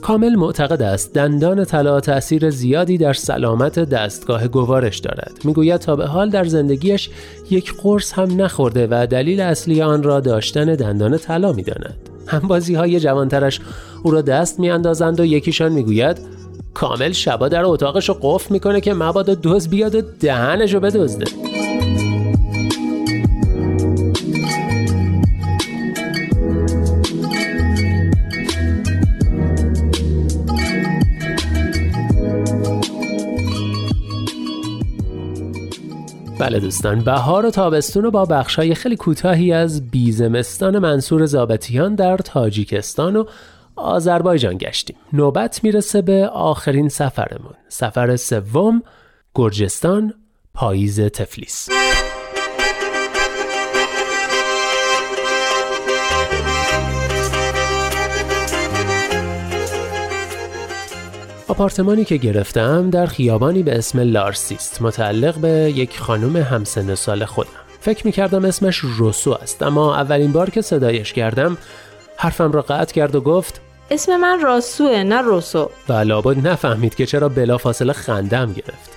کامل 0.02 0.34
معتقد 0.34 0.82
است 0.82 1.14
دندان 1.14 1.64
طلا 1.64 2.00
تأثیر 2.00 2.50
زیادی 2.50 2.98
در 2.98 3.12
سلامت 3.12 3.78
دستگاه 3.78 4.48
گوارش 4.48 4.98
دارد. 4.98 5.40
می‌گوید 5.44 5.80
تا 5.80 5.96
به 5.96 6.06
حال 6.06 6.30
در 6.30 6.44
زندگیش 6.44 7.10
یک 7.50 7.74
قرص 7.82 8.12
هم 8.12 8.42
نخورده 8.42 8.88
و 8.90 9.06
دلیل 9.06 9.40
اصلی 9.40 9.82
آن 9.82 10.02
را 10.02 10.20
داشتن 10.20 10.74
دندان 10.74 11.18
طلا 11.18 11.52
می‌داند. 11.52 11.96
همبازی 12.26 12.74
های 12.74 13.00
جوانترش 13.00 13.60
او 14.02 14.10
را 14.10 14.22
دست 14.22 14.60
میاندازند 14.60 15.20
و 15.20 15.24
یکیشان 15.24 15.72
می‌گوید 15.72 16.20
کامل 16.74 17.12
شبا 17.12 17.48
در 17.48 17.64
اتاقش 17.64 18.08
رو 18.08 18.16
قفل 18.22 18.52
می‌کنه 18.54 18.80
که 18.80 18.94
مبادا 18.94 19.34
دوز 19.34 19.68
بیاد 19.68 19.94
و 19.94 20.02
دهنش 20.20 20.74
رو 20.74 20.80
بدزده. 20.80 21.26
بله 36.42 36.60
دوستان 36.60 37.00
بهار 37.00 37.46
و 37.46 37.50
تابستون 37.50 38.02
رو 38.02 38.10
با 38.10 38.24
بخشای 38.24 38.74
خیلی 38.74 38.96
کوتاهی 38.96 39.52
از 39.52 39.90
بیزمستان 39.90 40.78
منصور 40.78 41.26
زابتیان 41.26 41.94
در 41.94 42.16
تاجیکستان 42.16 43.16
و 43.16 43.24
آذربایجان 43.76 44.58
گشتیم. 44.58 44.96
نوبت 45.12 45.64
می‌رسه 45.64 46.02
به 46.02 46.28
آخرین 46.28 46.88
سفرمون. 46.88 47.54
سفر 47.68 48.16
سوم 48.16 48.82
گرجستان 49.34 50.14
پاییز 50.54 51.00
تفلیس. 51.00 51.68
آپارتمانی 61.52 62.04
که 62.04 62.16
گرفتم 62.16 62.90
در 62.90 63.06
خیابانی 63.06 63.62
به 63.62 63.78
اسم 63.78 64.00
لارسیست 64.00 64.82
متعلق 64.82 65.34
به 65.38 65.48
یک 65.48 65.98
خانم 65.98 66.36
همسن 66.36 66.94
سال 66.94 67.24
خودم. 67.24 67.50
فکر 67.80 68.06
می‌کردم 68.06 68.44
اسمش 68.44 68.76
روسو 68.76 69.32
است 69.32 69.62
اما 69.62 69.96
اولین 69.96 70.32
بار 70.32 70.50
که 70.50 70.62
صدایش 70.62 71.12
کردم 71.12 71.56
حرفم 72.16 72.52
را 72.52 72.62
قطع 72.62 72.94
کرد 72.94 73.14
و 73.14 73.20
گفت 73.20 73.60
اسم 73.90 74.16
من 74.16 74.40
راسوه 74.40 75.02
نه 75.02 75.22
روسو. 75.22 75.70
و 75.88 75.92
لابد 75.92 76.48
نفهمید 76.48 76.94
که 76.94 77.06
چرا 77.06 77.28
بلافاصله 77.28 77.92
خندم 77.92 78.52
گرفت. 78.52 78.90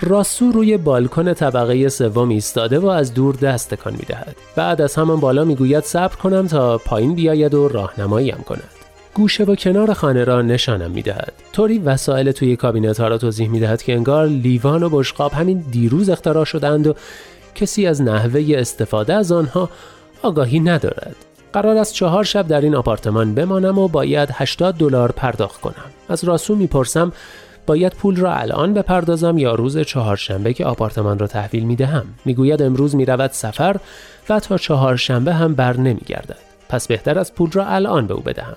راسو 0.00 0.52
روی 0.52 0.76
بالکن 0.76 1.34
طبقه 1.34 1.88
سوم 1.88 2.28
ایستاده 2.28 2.78
و 2.78 2.86
از 2.86 3.14
دور 3.14 3.34
دست 3.34 3.74
تکان 3.74 3.92
می‌دهد. 3.92 4.36
بعد 4.56 4.80
از 4.80 4.94
همان 4.94 5.20
بالا 5.20 5.44
می‌گوید 5.44 5.84
صبر 5.84 6.16
کنم 6.16 6.46
تا 6.46 6.78
پایین 6.78 7.14
بیاید 7.14 7.54
و 7.54 7.68
راهنماییم 7.68 8.44
کند. 8.48 8.81
گوشه 9.14 9.44
و 9.44 9.54
کنار 9.54 9.94
خانه 9.94 10.24
را 10.24 10.42
نشانم 10.42 10.90
می‌دهد. 10.90 11.32
طوری 11.52 11.78
وسایل 11.78 12.32
توی 12.32 12.56
کابینت 12.56 13.00
ها 13.00 13.08
را 13.08 13.18
توضیح 13.18 13.48
می‌دهد 13.48 13.82
که 13.82 13.92
انگار 13.92 14.26
لیوان 14.26 14.82
و 14.82 14.88
بشقاب 14.88 15.32
همین 15.32 15.64
دیروز 15.70 16.10
اختراع 16.10 16.44
شدند 16.44 16.86
و 16.86 16.94
کسی 17.54 17.86
از 17.86 18.02
نحوه 18.02 18.54
استفاده 18.56 19.14
از 19.14 19.32
آنها 19.32 19.70
آگاهی 20.22 20.60
ندارد. 20.60 21.16
قرار 21.52 21.76
است 21.76 21.94
چهار 21.94 22.24
شب 22.24 22.48
در 22.48 22.60
این 22.60 22.74
آپارتمان 22.74 23.34
بمانم 23.34 23.78
و 23.78 23.88
باید 23.88 24.28
80 24.32 24.74
دلار 24.74 25.12
پرداخت 25.12 25.60
کنم. 25.60 25.90
از 26.08 26.24
راسو 26.24 26.54
می‌پرسم 26.54 27.12
باید 27.66 27.92
پول 27.92 28.16
را 28.16 28.34
الان 28.34 28.74
بپردازم 28.74 29.38
یا 29.38 29.54
روز 29.54 29.78
چهارشنبه 29.78 30.54
که 30.54 30.64
آپارتمان 30.64 31.18
را 31.18 31.26
تحویل 31.26 31.64
می 31.64 31.76
دهم 31.76 32.04
می‌گوید 32.24 32.62
امروز 32.62 32.94
می 32.94 33.04
رود 33.04 33.30
سفر 33.30 33.76
و 34.28 34.40
تا 34.40 34.58
چهارشنبه 34.58 35.34
هم 35.34 35.54
بر 35.54 35.76
نمی 35.76 36.00
گردد 36.06 36.38
پس 36.68 36.86
بهتر 36.86 37.18
از 37.18 37.34
پول 37.34 37.50
را 37.50 37.66
الان 37.66 38.06
به 38.06 38.14
او 38.14 38.20
بدهم. 38.20 38.56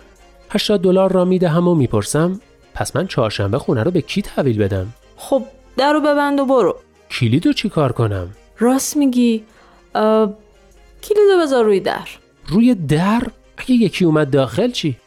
80 0.56 0.82
دلار 0.82 1.12
را 1.12 1.26
می 1.26 1.40
دهم 1.40 1.68
و 1.68 1.76
می‌پرسم 1.76 2.40
پس 2.74 2.96
من 2.96 3.08
چهارشنبه 3.08 3.60
خونه 3.60 3.84
رو 3.84 3.92
به 3.92 4.02
کی 4.02 4.22
تحویل 4.22 4.58
بدم؟ 4.58 4.88
خب 5.18 5.44
در 5.78 5.94
رو 5.94 6.00
ببند 6.00 6.40
و 6.40 6.46
برو. 6.46 6.76
کلیدو 7.12 7.54
چی 7.54 7.70
کار 7.70 7.92
کنم؟ 7.92 8.30
راست 8.60 8.98
میگی. 8.98 9.44
کلیدو 11.04 11.42
بذار 11.42 11.66
روی 11.66 11.80
در. 11.80 12.08
روی 12.48 12.76
در؟ 12.76 13.24
اگه 13.58 13.72
یکی 13.72 14.06
اومد 14.06 14.30
داخل 14.30 14.72
چی؟ 14.72 14.98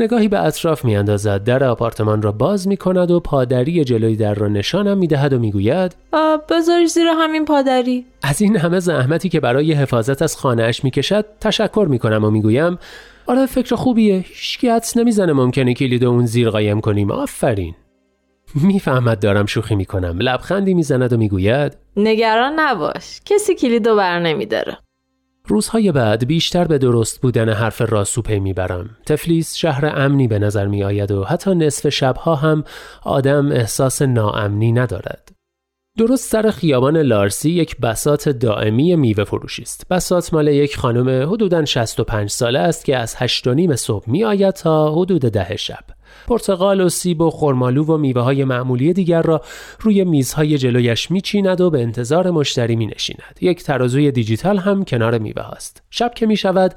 نگاهی 0.00 0.28
به 0.28 0.44
اطراف 0.44 0.84
میاندازد. 0.84 1.44
در 1.44 1.64
آپارتمان 1.64 2.22
را 2.22 2.32
باز 2.32 2.68
می 2.68 2.76
کند 2.76 3.10
و 3.10 3.20
پادری 3.20 3.84
جلوی 3.84 4.16
در 4.16 4.34
را 4.34 4.48
نشانم 4.48 4.98
می 4.98 5.06
دهد 5.06 5.32
و 5.32 5.38
می‌گوید 5.38 5.94
بذاری 6.50 6.86
زیر 6.86 7.06
همین 7.06 7.44
پادری. 7.44 8.06
از 8.22 8.42
این 8.42 8.56
همه 8.56 8.80
زحمتی 8.80 9.28
که 9.28 9.40
برای 9.40 9.72
حفاظت 9.72 10.22
از 10.22 10.36
خانهاش 10.36 10.84
می 10.84 10.90
کشد 10.90 11.24
تشکر 11.40 11.86
می 11.90 11.98
کنم 11.98 12.24
و 12.24 12.30
می‌گویم 12.30 12.78
آره 13.26 13.46
فکر 13.46 13.76
خوبیه. 13.76 14.24
هیچکی 14.28 14.68
حدس 14.68 14.96
نمی‌زنه 14.96 15.32
ممکنه 15.32 15.74
کلید 15.74 16.04
اون 16.04 16.26
زیر 16.26 16.50
قایم 16.50 16.80
کنیم. 16.80 17.10
آفرین. 17.10 17.74
می‌فهمد 18.54 19.20
دارم 19.20 19.46
شوخی 19.46 19.74
می‌کنم. 19.74 20.18
لبخندی 20.18 20.74
می‌زند 20.74 21.12
و 21.12 21.16
می‌گوید 21.16 21.76
نگران 21.96 22.52
نباش. 22.60 23.20
کسی 23.24 23.54
کلیدو 23.54 23.96
بر 23.96 24.20
نمیداره. 24.20 24.78
روزهای 25.50 25.92
بعد 25.92 26.26
بیشتر 26.26 26.64
به 26.64 26.78
درست 26.78 27.20
بودن 27.20 27.48
حرف 27.48 27.80
راسو 27.80 28.22
پی 28.22 28.40
می‌برم. 28.40 28.90
تفلیس 29.06 29.56
شهر 29.56 29.86
امنی 29.86 30.28
به 30.28 30.38
نظر 30.38 30.66
می 30.66 30.84
آید 30.84 31.10
و 31.10 31.24
حتی 31.24 31.54
نصف 31.54 31.88
شبها 31.88 32.34
هم 32.34 32.64
آدم 33.02 33.52
احساس 33.52 34.02
ناامنی 34.02 34.72
ندارد. 34.72 35.32
درست 35.98 36.30
سر 36.30 36.50
خیابان 36.50 36.96
لارسی 36.96 37.50
یک 37.50 37.76
بسات 37.76 38.28
دائمی 38.28 38.96
میوه 38.96 39.24
فروشی 39.24 39.62
است. 39.62 39.86
بسات 39.90 40.34
مال 40.34 40.48
یک 40.48 40.76
خانم 40.76 41.32
حدوداً 41.32 41.64
65 41.64 42.30
ساله 42.30 42.58
است 42.58 42.84
که 42.84 42.96
از 42.96 43.14
8 43.18 43.48
نیم 43.48 43.76
صبح 43.76 44.10
می 44.10 44.24
آید 44.24 44.54
تا 44.54 44.92
حدود 44.92 45.20
ده 45.20 45.56
شب. 45.56 45.99
پرتقال 46.30 46.80
و 46.80 46.88
سیب 46.88 47.20
و 47.20 47.30
خرمالو 47.30 47.84
و 47.84 47.96
میوه 47.96 48.22
های 48.22 48.44
معمولی 48.44 48.92
دیگر 48.92 49.22
را 49.22 49.42
روی 49.80 50.04
میزهای 50.04 50.58
جلویش 50.58 51.10
میچیند 51.10 51.60
و 51.60 51.70
به 51.70 51.82
انتظار 51.82 52.30
مشتری 52.30 52.76
می 52.76 52.86
نشیند. 52.86 53.38
یک 53.40 53.62
ترازوی 53.62 54.10
دیجیتال 54.10 54.58
هم 54.58 54.84
کنار 54.84 55.18
میوه 55.18 55.42
هاست. 55.42 55.82
شب 55.90 56.14
که 56.14 56.26
می 56.26 56.36
شود 56.36 56.74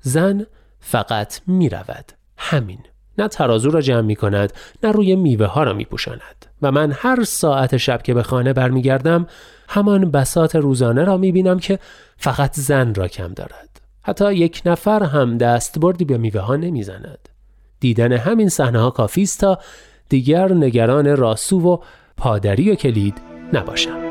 زن 0.00 0.46
فقط 0.80 1.40
می 1.46 1.68
رود. 1.68 2.12
همین. 2.38 2.78
نه 3.18 3.28
ترازو 3.28 3.70
را 3.70 3.80
جمع 3.80 4.00
می 4.00 4.16
کند 4.16 4.52
نه 4.82 4.92
روی 4.92 5.16
میوه 5.16 5.46
ها 5.46 5.62
را 5.62 5.72
می 5.72 5.84
پوشاند. 5.84 6.46
و 6.62 6.72
من 6.72 6.92
هر 6.92 7.24
ساعت 7.24 7.76
شب 7.76 8.02
که 8.02 8.14
به 8.14 8.22
خانه 8.22 8.52
برمیگردم 8.52 9.26
همان 9.68 10.10
بسات 10.10 10.56
روزانه 10.56 11.04
را 11.04 11.16
می 11.16 11.32
بینم 11.32 11.58
که 11.58 11.78
فقط 12.16 12.54
زن 12.54 12.94
را 12.94 13.08
کم 13.08 13.32
دارد. 13.34 13.80
حتی 14.02 14.34
یک 14.34 14.62
نفر 14.66 15.02
هم 15.02 15.38
دستبردی 15.38 16.04
به 16.04 16.18
میوه 16.18 16.40
ها 16.40 16.56
نمی 16.56 16.82
زند. 16.82 17.29
دیدن 17.80 18.12
همین 18.12 18.48
صحنه 18.48 18.78
ها 18.78 18.90
کافی 18.90 19.22
است 19.22 19.40
تا 19.40 19.58
دیگر 20.08 20.52
نگران 20.52 21.16
راسو 21.16 21.60
و 21.60 21.76
پادری 22.16 22.70
و 22.70 22.74
کلید 22.74 23.14
نباشم. 23.52 24.09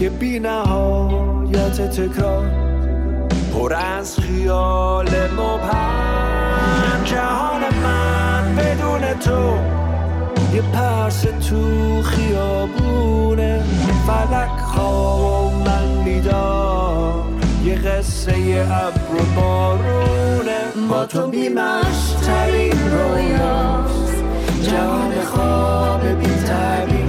یه 0.00 0.08
بی 0.08 0.38
نهایت 0.38 1.90
تکرار. 1.90 2.50
پر 3.52 3.74
از 3.74 4.18
خیال 4.20 5.08
مبهم. 5.32 7.04
جهان 7.04 7.60
من 7.82 8.56
بدون 8.56 9.18
تو 9.20 9.58
یه 10.54 10.62
پرس 10.62 11.20
تو 11.20 12.02
خیابونه. 12.02 13.62
فلک 14.06 14.60
خواب 14.60 15.52
من 15.52 16.04
بیدار. 16.04 17.24
یه 17.64 17.74
قصه 17.74 18.66
ابر 18.70 19.22
و 19.22 19.40
بارونه. 19.40 20.58
با 20.90 21.06
تو 21.06 21.28
بیمشترین 21.28 22.90
رویاست. 22.90 24.24
جهان 24.62 25.12
خواب 25.24 26.06
بی 26.06 26.26
تعبیر 26.26 27.08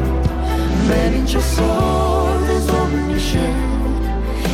چه 1.26 1.40
زم 1.40 2.39
میشه. 2.90 3.50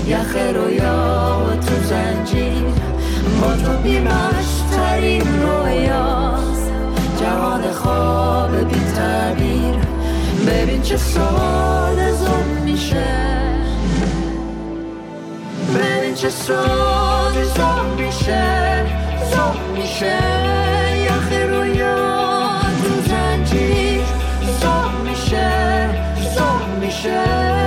یخ 0.08 0.36
رویا 0.56 1.58
تو 1.65 1.84
زنجیر. 1.84 2.63
با 3.41 3.54
تو 3.54 3.78
بیمشترین 3.84 5.24
رویاست. 5.41 6.71
جهان 7.19 7.71
خواب 7.71 8.69
بی 8.69 8.82
تعبیر. 8.95 9.76
ببین 10.48 10.82
چه 10.82 10.98
ساده 10.98 12.12
زم 12.12 12.63
میشه. 12.63 13.06
ببین 15.76 16.15
چه 16.15 16.30
ساده 16.30 17.43
زم 17.43 17.86
میشه. 17.98 18.86
زم 19.32 19.56
میشه. 19.78 20.17
یخ 21.06 21.50
رویا 21.50 21.95
تو 22.84 23.10
زنجیر. 23.10 24.02
زم 24.62 24.91
میشه. 25.04 25.89
زم 26.36 26.80
میشه. 26.82 27.64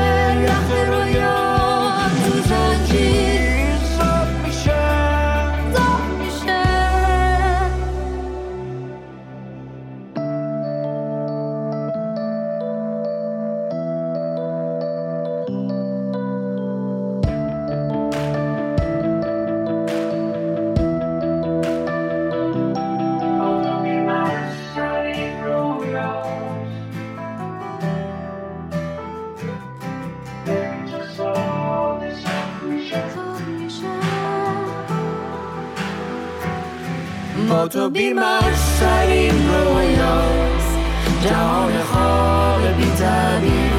تو 37.88 37.94
بیمرسرین 37.94 39.48
رویاست 39.48 40.78
جهان 41.24 41.72
خواب 41.82 42.76
بی 42.76 42.90
تعبیر. 42.90 43.72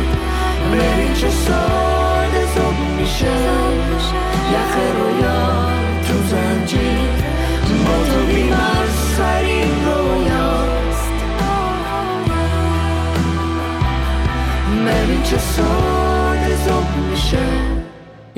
ببین 0.74 1.13
چه 1.13 1.30
ساده 1.30 2.45
زوب 2.56 3.00
میشه. 3.00 3.38
یخ 4.54 4.76
رویا 5.00 5.69
تو 6.08 6.13
زنجیر. 6.28 7.10
با 7.86 8.06
تو 8.12 8.26
بیمرسرین 8.26 9.86
رویاست 9.86 11.12
ببین 14.86 15.24
چه 15.24 15.38
ساده 15.38 16.56
زوب 16.56 17.10
میشه. 17.12 17.68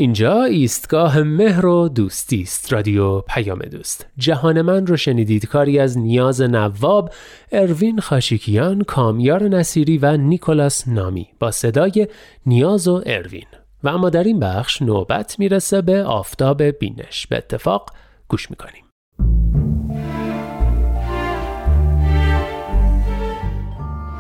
اینجا 0.02 0.44
ایستگاه 0.44 1.22
مهر 1.22 1.66
و 1.66 1.90
دوستی 1.90 2.42
است. 2.42 2.74
رادیو 2.74 3.22
پیام 3.22 3.60
دوست. 3.60 4.06
جهان 4.18 4.62
من 4.62 4.88
رو 4.88 4.98
شنیدید. 4.98 5.46
کاری 5.46 5.80
از 5.80 5.98
نیاز 5.98 6.42
نواب 6.42 7.10
اروین 7.52 8.00
خاشیکیان 8.00 8.82
کامیار 8.82 9.44
نصیری 9.44 9.98
و 9.98 10.18
نیکولاس 10.18 10.88
نامی. 10.88 11.28
با 11.40 11.52
صدای 11.52 12.08
نیاز 12.46 12.88
و 12.88 13.02
اروین. 13.06 13.46
و 13.84 13.90
اما 13.90 14.10
در 14.10 14.24
این 14.24 14.40
بخش 14.40 14.82
نوبت 14.82 15.40
می‌رسه 15.40 15.82
به 15.82 16.04
آفتاب 16.04 16.64
بینش. 16.64 17.28
به 17.28 17.38
اتفاق 17.38 17.90
گوش 18.28 18.50
می‌کنیم. 18.50 18.84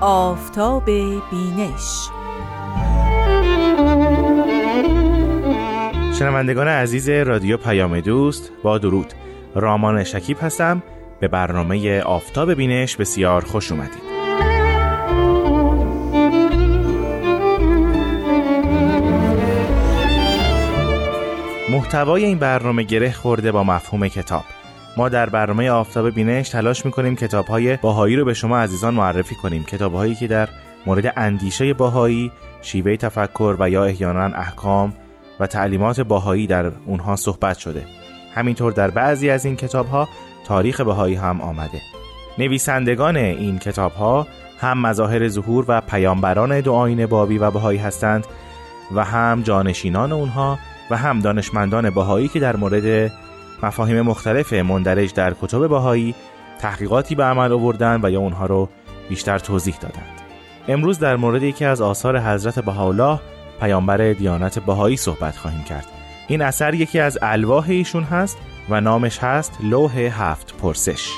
آفتاب 0.01 0.85
بینش. 1.31 2.09
شنوندگان 6.21 6.67
عزیز 6.67 7.09
رادیو 7.09 7.57
پیام 7.57 7.99
دوست 7.99 8.51
با 8.63 8.77
درود. 8.77 9.13
رامان 9.55 10.03
شکیب 10.03 10.37
هستم. 10.41 10.83
به 11.19 11.27
برنامه 11.27 12.01
آفتاب 12.01 12.53
بینش 12.53 12.95
بسیار 12.95 13.45
خوش 13.45 13.71
اومدید. 13.71 14.01
محتوای 21.71 22.25
این 22.25 22.37
برنامه 22.37 22.83
گره 22.83 23.11
خورده 23.11 23.51
با 23.51 23.63
مفهوم 23.63 24.07
کتاب. 24.07 24.43
ما 24.97 25.09
در 25.09 25.29
برنامه 25.29 25.69
آفتاب 25.69 26.09
بینش 26.09 26.49
تلاش 26.49 26.85
می‌کنیم 26.85 27.15
کتاب 27.15 27.45
های 27.45 27.77
باهایی 27.77 28.15
رو 28.15 28.25
به 28.25 28.33
شما 28.33 28.59
عزیزان 28.59 28.93
معرفی 28.93 29.35
کنیم. 29.35 29.63
کتاب 29.63 29.93
هایی 29.93 30.15
که 30.15 30.27
در 30.27 30.49
مورد 30.85 31.13
اندیشه 31.17 31.73
باهایی 31.73 32.31
شیوه 32.61 32.95
تفکر 32.95 33.55
و 33.59 33.69
یا 33.69 33.83
احیانا 33.83 34.37
احکام 34.37 34.93
و 35.41 35.47
تعلیمات 35.47 36.01
باهایی 36.01 36.47
در 36.47 36.71
اونها 36.85 37.15
صحبت 37.15 37.57
شده. 37.57 37.85
همینطور 38.35 38.71
در 38.71 38.89
بعضی 38.89 39.29
از 39.29 39.45
این 39.45 39.55
کتاب 39.55 39.87
ها 39.87 40.07
تاریخ 40.45 40.81
بهایی 40.81 41.15
هم 41.15 41.41
آمده. 41.41 41.81
نویسندگان 42.37 43.17
این 43.17 43.59
کتاب 43.59 43.91
ها 43.91 44.27
هم 44.59 44.81
مظاهر 44.81 45.27
ظهور 45.27 45.65
و 45.67 45.81
پیامبران 45.81 46.61
دو 46.61 46.73
آین 46.73 47.05
بابی 47.05 47.37
و 47.37 47.51
بهایی 47.51 47.79
هستند 47.79 48.25
و 48.95 49.03
هم 49.03 49.41
جانشینان 49.41 50.11
اونها 50.11 50.59
و 50.91 50.97
هم 50.97 51.19
دانشمندان 51.19 51.89
بهایی 51.89 52.27
که 52.27 52.39
در 52.39 52.55
مورد 52.55 53.11
مفاهیم 53.63 54.01
مختلف 54.01 54.53
مندرج 54.53 55.13
در 55.13 55.33
کتب 55.41 55.67
بهایی 55.69 56.15
تحقیقاتی 56.59 57.15
به 57.15 57.23
عمل 57.23 57.51
آوردن 57.51 57.99
و 58.03 58.11
یا 58.11 58.19
اونها 58.19 58.45
رو 58.45 58.69
بیشتر 59.09 59.39
توضیح 59.39 59.75
دادند. 59.81 60.21
امروز 60.67 60.99
در 60.99 61.15
مورد 61.15 61.43
یکی 61.43 61.65
از 61.65 61.81
آثار 61.81 62.19
حضرت 62.19 62.59
بهاءالله 62.59 63.19
پیامبر 63.61 64.13
دیانت 64.13 64.59
بهایی 64.59 64.97
صحبت 64.97 65.37
خواهیم 65.37 65.63
کرد. 65.63 65.85
این 66.27 66.41
اثر 66.41 66.73
یکی 66.73 66.99
از 66.99 67.17
الواح 67.21 67.69
ایشون 67.69 68.03
هست 68.03 68.37
و 68.69 68.81
نامش 68.81 69.19
هست 69.19 69.57
لوح 69.63 69.97
هفت 69.97 70.57
پرسش. 70.57 71.09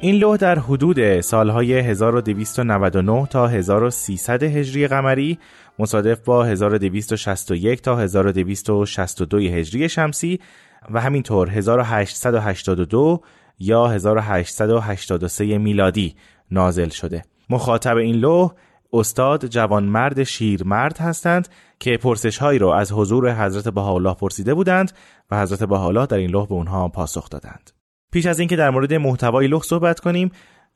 این 0.00 0.14
لوح 0.14 0.36
در 0.36 0.58
حدود 0.58 1.20
سالهای 1.20 1.78
1299 1.78 3.26
تا 3.26 3.46
1300 3.46 4.42
هجری 4.42 4.88
قمری 4.88 5.38
مصادف 5.78 6.20
با 6.20 6.44
1261 6.44 7.82
تا 7.82 7.96
1262 7.96 9.38
هجری 9.38 9.88
شمسی 9.88 10.40
و 10.90 11.00
همینطور 11.00 11.50
1882 11.50 13.20
یا 13.58 13.88
1883 13.88 15.58
میلادی 15.58 16.14
نازل 16.50 16.88
شده. 16.88 17.22
مخاطب 17.50 17.96
این 17.96 18.14
لوح 18.14 18.52
استاد 18.92 19.46
جوانمرد 19.46 20.22
شیرمرد 20.22 20.98
هستند 20.98 21.48
که 21.78 21.96
پرسش 21.96 22.38
هایی 22.38 22.58
را 22.58 22.78
از 22.78 22.92
حضور 22.92 23.44
حضرت 23.44 23.68
بهاءالله 23.68 24.14
پرسیده 24.14 24.54
بودند 24.54 24.92
و 25.30 25.42
حضرت 25.42 25.64
بهاءالله 25.64 26.06
در 26.06 26.16
این 26.16 26.30
لوح 26.30 26.46
به 26.46 26.54
اونها 26.54 26.88
پاسخ 26.88 27.30
دادند. 27.30 27.70
پیش 28.12 28.26
از 28.26 28.38
اینکه 28.38 28.56
در 28.56 28.70
مورد 28.70 28.94
محتوای 28.94 29.46
لوح 29.46 29.62
صحبت 29.62 30.00
کنیم 30.00 30.30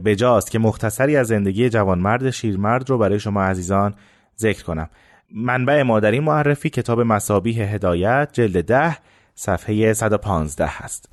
بجاست 0.04 0.50
که 0.50 0.58
مختصری 0.58 1.16
از 1.16 1.26
زندگی 1.26 1.68
جوانمرد 1.68 2.30
شیرمرد 2.30 2.90
رو 2.90 2.98
برای 2.98 3.20
شما 3.20 3.42
عزیزان 3.42 3.94
ذکر 4.38 4.62
کنم. 4.64 4.90
منبع 5.34 5.82
ما 5.82 6.00
در 6.00 6.10
این 6.10 6.22
معرفی 6.22 6.70
کتاب 6.70 7.00
مسابیح 7.00 7.74
هدایت 7.74 8.28
جلد 8.32 8.64
ده 8.64 8.96
صفحه 9.38 9.92
115 9.92 10.66
هست 10.66 11.08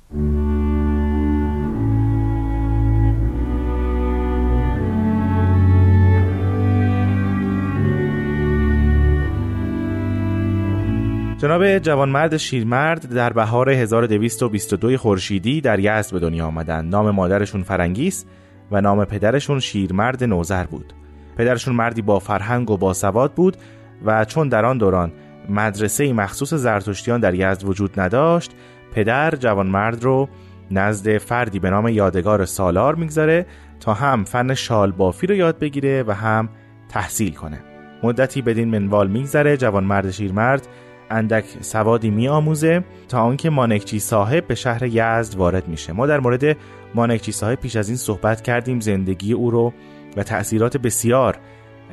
جناب 11.38 11.78
جوانمرد 11.78 12.36
شیرمرد 12.36 13.14
در 13.14 13.32
بهار 13.32 13.70
1222 13.70 14.96
خورشیدی 14.96 15.60
در 15.60 15.78
یزد 15.78 16.12
به 16.12 16.18
دنیا 16.18 16.46
آمدند. 16.46 16.90
نام 16.90 17.10
مادرشون 17.10 17.62
فرنگیس 17.62 18.24
و 18.70 18.80
نام 18.80 19.04
پدرشون 19.04 19.60
شیرمرد 19.60 20.24
نوزر 20.24 20.64
بود. 20.64 20.92
پدرشون 21.36 21.74
مردی 21.74 22.02
با 22.02 22.18
فرهنگ 22.18 22.70
و 22.70 22.76
با 22.76 22.92
سواد 22.92 23.32
بود 23.32 23.56
و 24.04 24.24
چون 24.24 24.48
در 24.48 24.64
آن 24.64 24.78
دوران 24.78 25.12
مدرسه 25.48 26.12
مخصوص 26.12 26.54
زرتشتیان 26.54 27.20
در 27.20 27.34
یزد 27.34 27.64
وجود 27.64 28.00
نداشت 28.00 28.52
پدر 28.92 29.30
جوانمرد 29.36 30.04
رو 30.04 30.28
نزد 30.70 31.18
فردی 31.18 31.58
به 31.58 31.70
نام 31.70 31.88
یادگار 31.88 32.44
سالار 32.44 32.94
می‌گذاره 32.94 33.46
تا 33.80 33.94
هم 33.94 34.24
فن 34.24 34.54
شال 34.54 34.92
بافی 34.92 35.26
رو 35.26 35.34
یاد 35.34 35.58
بگیره 35.58 36.02
و 36.02 36.12
هم 36.12 36.48
تحصیل 36.88 37.34
کنه. 37.34 37.60
مدتی 38.02 38.42
بدین 38.42 38.68
منوال 38.68 39.10
میگذره 39.10 39.56
جوانمرد 39.56 40.10
شیرمرد 40.10 40.68
اندک 41.10 41.44
سوادی 41.60 42.10
میآموزه 42.10 42.84
تا 43.08 43.20
آنکه 43.20 43.50
مانکچی 43.50 43.98
صاحب 43.98 44.46
به 44.46 44.54
شهر 44.54 44.82
یزد 44.82 45.34
وارد 45.36 45.68
میشه. 45.68 45.92
ما 45.92 46.06
در 46.06 46.20
مورد 46.20 46.56
مانکچی 46.94 47.32
صاحب 47.32 47.60
پیش 47.60 47.76
از 47.76 47.88
این 47.88 47.96
صحبت 47.96 48.42
کردیم 48.42 48.80
زندگی 48.80 49.32
او 49.32 49.50
رو 49.50 49.72
و 50.16 50.22
تأثیرات 50.22 50.76
بسیار 50.76 51.38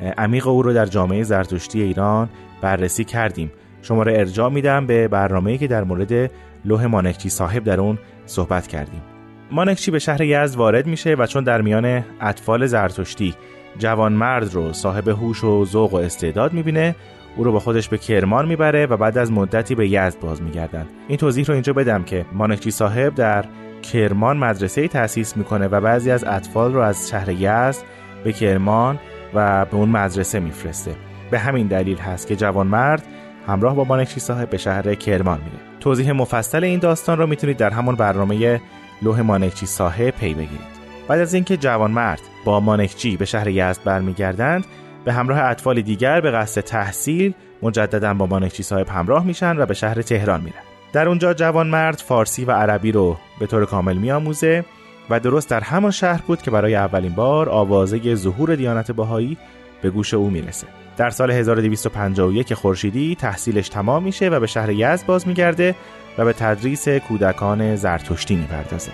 عمیق 0.02 0.46
او 0.46 0.62
رو 0.62 0.72
در 0.72 0.86
جامعه 0.86 1.22
زرتشتی 1.22 1.82
ایران 1.82 2.28
بررسی 2.60 3.04
کردیم. 3.04 3.52
شما 3.82 4.02
را 4.02 4.12
ارجاع 4.12 4.50
میدم 4.50 4.86
به 4.86 5.08
برنامه‌ای 5.08 5.58
که 5.58 5.66
در 5.66 5.84
مورد 5.84 6.30
لوح 6.64 6.86
مانکچی 6.86 7.28
صاحب 7.28 7.64
در 7.64 7.80
اون 7.80 7.98
صحبت 8.26 8.66
کردیم. 8.66 9.02
مانکچی 9.50 9.90
به 9.90 9.98
شهر 9.98 10.20
یزد 10.20 10.56
وارد 10.56 10.86
میشه 10.86 11.14
و 11.14 11.26
چون 11.26 11.44
در 11.44 11.60
میان 11.60 12.04
اطفال 12.20 12.66
زرتشتی 12.66 13.34
جوانمرد 13.78 14.54
رو 14.54 14.72
صاحب 14.72 15.08
هوش 15.08 15.44
و 15.44 15.64
ذوق 15.64 15.94
و 15.94 15.96
استعداد 15.96 16.52
می‌بینه 16.52 16.94
او 17.36 17.44
رو 17.44 17.52
با 17.52 17.58
خودش 17.58 17.88
به 17.88 17.98
کرمان 17.98 18.48
می‌بره 18.48 18.86
و 18.86 18.96
بعد 18.96 19.18
از 19.18 19.32
مدتی 19.32 19.74
به 19.74 19.88
یزد 19.88 20.20
باز 20.20 20.42
میگردند 20.42 20.88
این 21.08 21.18
توضیح 21.18 21.44
رو 21.44 21.54
اینجا 21.54 21.72
بدم 21.72 22.02
که 22.02 22.26
مانکچی 22.32 22.70
صاحب 22.70 23.14
در 23.14 23.44
کرمان 23.92 24.36
مدرسه 24.36 24.88
تأسیس 24.88 25.36
می‌کنه 25.36 25.68
و 25.68 25.80
بعضی 25.80 26.10
از 26.10 26.24
اطفال 26.24 26.74
رو 26.74 26.80
از 26.80 27.08
شهر 27.10 27.28
یزد 27.28 27.82
به 28.24 28.32
کرمان 28.32 28.98
و 29.34 29.64
به 29.64 29.76
اون 29.76 29.88
مدرسه 29.88 30.40
میفرسته. 30.40 30.94
به 31.30 31.38
همین 31.38 31.66
دلیل 31.66 31.98
هست 31.98 32.28
که 32.28 32.36
جوانمرد 32.36 33.06
همراه 33.46 33.74
با 33.74 33.84
مانکچی 33.84 34.20
صاحب 34.20 34.50
به 34.50 34.58
شهر 34.58 34.94
کرمان 34.94 35.38
میره. 35.38 35.58
توضیح 35.80 36.12
مفصل 36.12 36.64
این 36.64 36.80
داستان 36.80 37.18
رو 37.18 37.26
می‌تونید 37.26 37.56
در 37.56 37.70
همون 37.70 37.94
برنامه 37.94 38.60
لوح 39.02 39.20
مانکچی 39.20 39.66
صاحب 39.66 40.10
پی 40.10 40.34
بگیرید. 40.34 40.72
بعد 41.08 41.20
از 41.20 41.34
اینکه 41.34 41.56
جوانمرد 41.56 42.20
با 42.44 42.60
مانکچی 42.60 43.16
به 43.16 43.24
شهر 43.24 43.48
یزد 43.48 43.84
برمیگردند 43.84 44.64
به 45.04 45.12
همراه 45.12 45.38
اطفال 45.38 45.80
دیگر 45.80 46.20
به 46.20 46.30
قصد 46.30 46.60
تحصیل 46.60 47.34
مجددا 47.62 48.14
با 48.14 48.26
مانکچی 48.26 48.62
صاحب 48.62 48.88
همراه 48.88 49.24
میشن 49.24 49.56
و 49.58 49.66
به 49.66 49.74
شهر 49.74 50.02
تهران 50.02 50.40
میرن. 50.40 50.62
در 50.92 51.08
اونجا 51.08 51.34
جوانمرد 51.34 51.98
فارسی 51.98 52.44
و 52.44 52.50
عربی 52.50 52.92
رو 52.92 53.16
به 53.40 53.46
طور 53.46 53.64
کامل 53.64 53.96
میآموزه 53.96 54.64
و 55.10 55.20
درست 55.20 55.50
در 55.50 55.60
همان 55.60 55.90
شهر 55.90 56.20
بود 56.26 56.42
که 56.42 56.50
برای 56.50 56.74
اولین 56.74 57.14
بار 57.14 57.48
آوازه 57.48 58.14
ظهور 58.14 58.54
دیانت 58.54 58.90
باهایی 58.90 59.36
به 59.82 59.90
گوش 59.90 60.14
او 60.14 60.30
می‌رسه. 60.30 60.66
در 60.96 61.10
سال 61.10 61.30
1251 61.30 62.54
خورشیدی 62.54 63.14
تحصیلش 63.14 63.68
تمام 63.68 64.02
میشه 64.02 64.28
و 64.28 64.40
به 64.40 64.46
شهر 64.46 64.70
یزد 64.70 65.06
باز 65.06 65.28
میگرده 65.28 65.74
و 66.18 66.24
به 66.24 66.32
تدریس 66.32 66.88
کودکان 66.88 67.76
زرتشتی 67.76 68.36
می‌پردازه. 68.36 68.92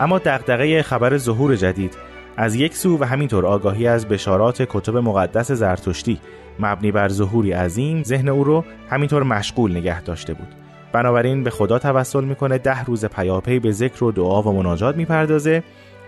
اما 0.00 0.18
دقدقه 0.18 0.82
خبر 0.82 1.16
ظهور 1.16 1.56
جدید 1.56 2.11
از 2.36 2.54
یک 2.54 2.76
سو 2.76 2.98
و 2.98 3.04
همینطور 3.04 3.46
آگاهی 3.46 3.86
از 3.86 4.08
بشارات 4.08 4.62
کتب 4.68 4.96
مقدس 4.96 5.52
زرتشتی 5.52 6.18
مبنی 6.60 6.92
بر 6.92 7.08
ظهوری 7.08 7.52
عظیم 7.52 8.02
ذهن 8.02 8.28
او 8.28 8.44
رو 8.44 8.64
همینطور 8.90 9.22
مشغول 9.22 9.76
نگه 9.76 10.02
داشته 10.02 10.34
بود. 10.34 10.48
بنابراین 10.92 11.44
به 11.44 11.50
خدا 11.50 11.78
توسل 11.78 12.24
می‌کنه 12.24 12.58
ده 12.58 12.84
روز 12.84 13.04
پیاپی 13.04 13.58
به 13.58 13.72
ذکر 13.72 14.04
و 14.04 14.12
دعا 14.12 14.42
و 14.42 14.52
مناجات 14.52 14.96
می‌پردازه 14.96 15.62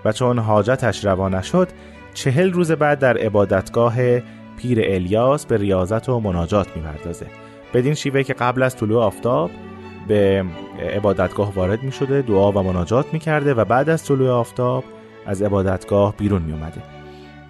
و 0.04 0.12
چون 0.12 0.38
حاجتش 0.38 1.04
روا 1.04 1.28
نشد 1.28 1.68
چهل 2.14 2.52
روز 2.52 2.72
بعد 2.72 2.98
در 2.98 3.18
عبادتگاه 3.18 3.96
پیر 4.56 4.80
الیاس 4.82 5.46
به 5.46 5.56
ریاضت 5.56 6.08
و 6.08 6.20
مناجات 6.20 6.76
می‌پردازه. 6.76 7.26
بدین 7.74 7.94
شیوه 7.94 8.22
که 8.22 8.34
قبل 8.34 8.62
از 8.62 8.76
طلوع 8.76 9.02
آفتاب 9.02 9.50
به 10.08 10.44
عبادتگاه 10.94 11.54
وارد 11.54 11.82
می 11.82 11.92
شده 11.92 12.22
دعا 12.22 12.52
و 12.52 12.62
مناجات 12.62 13.06
می 13.12 13.18
کرده 13.18 13.54
و 13.54 13.64
بعد 13.64 13.88
از 13.88 14.04
طلوع 14.04 14.30
آفتاب 14.30 14.84
از 15.26 15.42
عبادتگاه 15.42 16.14
بیرون 16.16 16.42
می 16.42 16.52
اومده 16.52 16.82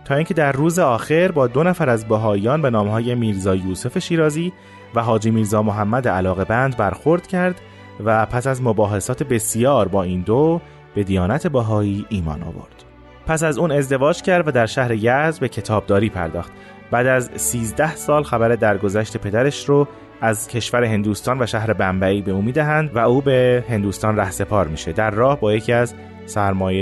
تا 0.05 0.15
اینکه 0.15 0.35
در 0.35 0.53
روز 0.53 0.79
آخر 0.79 1.33
با 1.33 1.47
دو 1.47 1.63
نفر 1.63 1.91
از 1.91 2.09
بهاییان 2.09 2.63
به 2.63 2.71
نامهای 2.71 3.15
میرزا 3.15 3.55
یوسف 3.55 3.99
شیرازی 3.99 4.53
و 4.95 5.03
حاجی 5.03 5.31
میرزا 5.31 5.63
محمد 5.63 6.09
علاقه 6.09 6.45
بند 6.45 6.77
برخورد 6.77 7.27
کرد 7.27 7.61
و 8.05 8.27
پس 8.27 8.47
از 8.47 8.63
مباحثات 8.63 9.23
بسیار 9.23 9.89
با 9.89 10.03
این 10.03 10.21
دو 10.21 10.61
به 10.95 11.05
دیانت 11.05 11.47
بهایی 11.47 12.07
ایمان 12.09 12.43
آورد. 12.43 12.85
پس 13.27 13.43
از 13.43 13.59
اون 13.59 13.73
ازدواج 13.73 14.23
کرد 14.23 14.49
و 14.49 14.51
در 14.51 14.67
شهر 14.67 14.93
یزد 14.93 15.41
به 15.41 15.49
کتابداری 15.49 16.11
پرداخت. 16.11 16.53
بعد 16.91 17.07
از 17.07 17.31
13 17.37 17.95
سال 17.97 18.23
خبر 18.23 18.49
درگذشت 18.49 19.17
پدرش 19.17 19.69
رو 19.69 19.89
از 20.21 20.49
کشور 20.49 20.85
هندوستان 20.85 21.43
و 21.43 21.47
شهر 21.47 21.73
بمبئی 21.73 22.23
به 22.23 22.33
او 22.33 22.43
می‌دهند 22.43 22.97
و 22.97 22.99
او 22.99 23.21
به 23.21 23.65
هندوستان 23.69 24.17
رهسپار 24.17 24.69
میشه. 24.69 24.93
در 24.93 25.11
راه 25.11 25.41
با 25.41 25.53
یکی 25.53 25.73
از 25.73 25.95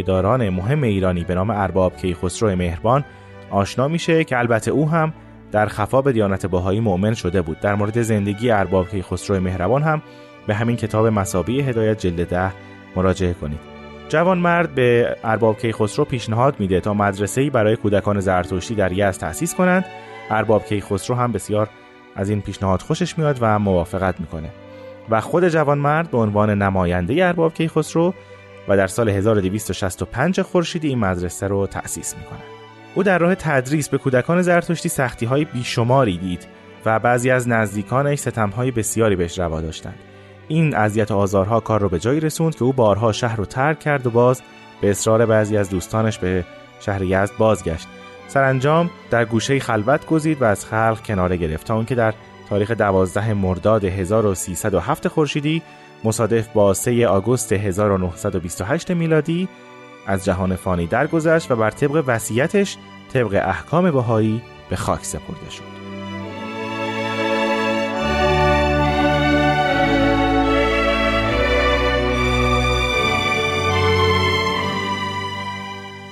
داران 0.07 0.49
مهم 0.49 0.83
ایرانی 0.83 1.25
به 1.25 1.35
نام 1.35 1.51
ارباب 1.51 1.97
کیخسرو 1.97 2.57
مهربان 2.57 3.05
آشنا 3.51 3.89
میشه 3.89 4.25
که 4.25 4.39
البته 4.39 4.71
او 4.71 4.91
هم 4.91 5.13
در 5.53 5.67
خفا 5.67 6.03
به 6.03 6.13
دیانت 6.13 6.47
باهایی 6.47 6.81
مؤمن 6.81 7.15
شده 7.15 7.43
بود. 7.43 7.61
در 7.61 7.75
مورد 7.75 8.03
زندگی 8.03 8.51
ارباب 8.51 8.89
کیخسرو 8.89 9.41
مهربان 9.41 9.83
هم 9.83 10.03
به 10.47 10.55
همین 10.55 10.77
کتاب 10.77 11.07
مسابی 11.07 11.61
هدایت 11.61 11.99
جلد 11.99 12.29
ده 12.29 12.53
مراجعه 12.97 13.35
کنید. 13.35 13.59
جوان 14.09 14.39
مرد 14.39 14.75
به 14.75 15.17
ارباب 15.25 15.59
کیخسرو 15.59 16.05
پیشنهاد 16.05 16.61
میده 16.61 16.81
تا 16.81 16.95
مدرسه‌ای 16.95 17.51
برای 17.51 17.77
کودکان 17.77 18.21
زرتشتی 18.21 18.75
در 18.75 18.93
یزد 18.93 19.21
تأسیس 19.21 19.55
کنند. 19.55 19.85
ارباب 20.31 20.65
کیخسرو 20.65 21.17
هم 21.17 21.33
بسیار 21.33 21.69
از 22.17 22.31
این 22.31 22.41
پیشنهاد 22.41 22.81
خوشش 22.81 23.19
میاد 23.19 23.39
و 23.41 23.59
موافقت 23.59 24.21
می‌کنه. 24.21 24.49
و 25.11 25.21
خود 25.21 25.49
جوان 25.49 25.79
مرد 25.79 26.11
به 26.11 26.19
عنوان 26.19 26.63
نماینده 26.63 27.27
ارباب 27.27 27.55
کیخسرو 27.55 28.15
و 28.69 28.77
در 28.77 28.87
سال 28.87 29.09
1265 29.09 30.41
خورشیدی 30.41 30.89
این 30.89 30.99
مدرسه 30.99 31.47
رو 31.47 31.67
تأسیس 31.67 32.15
می‌کنه. 32.17 32.41
او 32.95 33.03
در 33.03 33.19
راه 33.19 33.35
تدریس 33.35 33.89
به 33.89 33.99
کودکان 33.99 34.43
زرتشتی 34.43 34.89
سختی 34.89 35.27
های 35.27 35.45
بیشماری 35.45 36.19
دید 36.19 36.47
و 36.85 36.99
بعضی 36.99 37.31
از 37.31 37.49
نزدیکانش 37.49 38.19
ستم 38.19 38.49
های 38.49 38.71
بسیاری 38.71 39.17
بهش 39.17 39.39
روا 39.39 39.61
داشتند. 39.61 39.99
این 40.49 40.77
اذیت 40.77 41.11
و 41.11 41.17
آزارها 41.17 41.61
کار 41.61 41.81
رو 41.81 41.89
به 41.89 41.99
جایی 41.99 42.21
رسوند 42.21 42.55
که 42.55 42.65
او 42.65 42.73
بارها 42.73 43.13
شهر 43.13 43.37
رو 43.37 43.45
ترک 43.45 43.81
کرد 43.81 44.07
و 44.07 44.11
باز 44.11 44.43
به 44.81 44.91
اصرار 44.91 45.27
بعضی 45.27 45.57
از 45.57 45.71
دوستانش 45.71 46.19
به 46.19 46.45
شهر 46.81 47.03
یزد 47.03 47.37
بازگشت. 47.39 47.89
سرانجام 48.29 48.91
در 49.11 49.25
گوشه 49.25 49.59
خلوت 49.59 50.07
گزید 50.07 50.43
و 50.43 50.45
از 50.45 50.67
خلق 50.67 51.01
کناره 51.05 51.37
گرفت 51.37 51.67
تا 51.67 51.85
که 51.85 51.95
در 51.95 52.15
تاریخ 52.49 52.71
12 52.71 53.35
مرداد 53.35 53.85
1307 53.85 55.09
خورشیدی 55.09 55.63
مصادف 56.05 56.49
با 56.49 56.75
3 56.75 57.07
آگوست 57.07 57.53
1928 57.53 58.91
میلادی 58.91 59.49
از 60.07 60.25
جهان 60.25 60.57
فانی 60.57 60.87
درگذشت 60.87 61.51
و 61.51 61.57
بر 61.57 61.71
طبق 61.71 62.05
وصیتش 62.07 62.77
طبق 63.13 63.43
احکام 63.47 63.91
بهایی 63.91 64.43
به 64.71 64.77
خاک 64.77 65.05
سپرده 65.05 65.51
شد. 65.51 65.83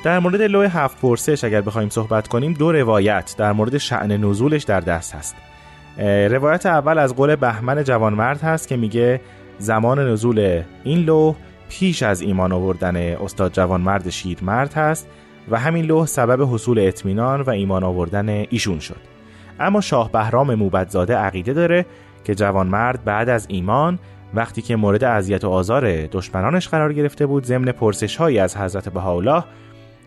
در 0.05 0.19
مورد 0.19 0.43
لوح 0.43 0.79
هفت 0.79 1.01
پرسش 1.01 1.45
اگر 1.45 1.61
بخوایم 1.61 1.89
صحبت 1.89 2.29
کنیم 2.29 2.53
دو 2.53 2.73
روایت 2.73 3.35
در 3.39 3.53
مورد 3.53 3.79
شعن 3.79 4.13
نزولش 4.13 4.63
در 4.63 4.81
دست 4.81 5.15
هست 5.15 5.37
روایت 6.31 6.67
اول 6.67 6.99
از 6.99 7.17
قول 7.17 7.37
بهمن 7.37 7.85
جوانمرد 7.85 8.41
هست 8.41 8.69
که 8.69 8.77
میگه 8.77 9.21
زمان 9.61 9.99
نزول 9.99 10.63
این 10.85 10.99
لوح 10.99 11.37
پیش 11.69 12.03
از 12.03 12.21
ایمان 12.21 12.53
آوردن 12.53 12.97
استاد 12.97 13.53
جوانمرد 13.53 14.11
شیرمرد 14.11 14.73
هست 14.73 15.09
و 15.51 15.59
همین 15.59 15.85
لوح 15.85 16.07
سبب 16.07 16.49
حصول 16.55 16.79
اطمینان 16.79 17.41
و 17.41 17.51
ایمان 17.51 17.85
آوردن 17.85 18.29
ایشون 18.29 18.79
شد. 18.79 19.01
اما 19.61 19.81
شاه 19.81 20.13
بهرام 20.13 20.55
موبدزاده 20.55 21.17
عقیده 21.17 21.53
داره 21.53 21.87
که 22.25 22.35
جوانمرد 22.35 23.05
بعد 23.05 23.29
از 23.29 23.47
ایمان 23.51 23.99
وقتی 24.35 24.63
که 24.63 24.77
مورد 24.77 25.05
اذیت 25.05 25.45
و 25.45 25.49
آزار 25.51 26.07
دشمنانش 26.07 26.69
قرار 26.69 26.93
گرفته 26.93 27.27
بود 27.27 27.47
ضمن 27.47 27.73
پرسش 27.73 28.17
هایی 28.17 28.39
از 28.39 28.57
حضرت 28.57 28.89
بهاءالله 28.89 29.45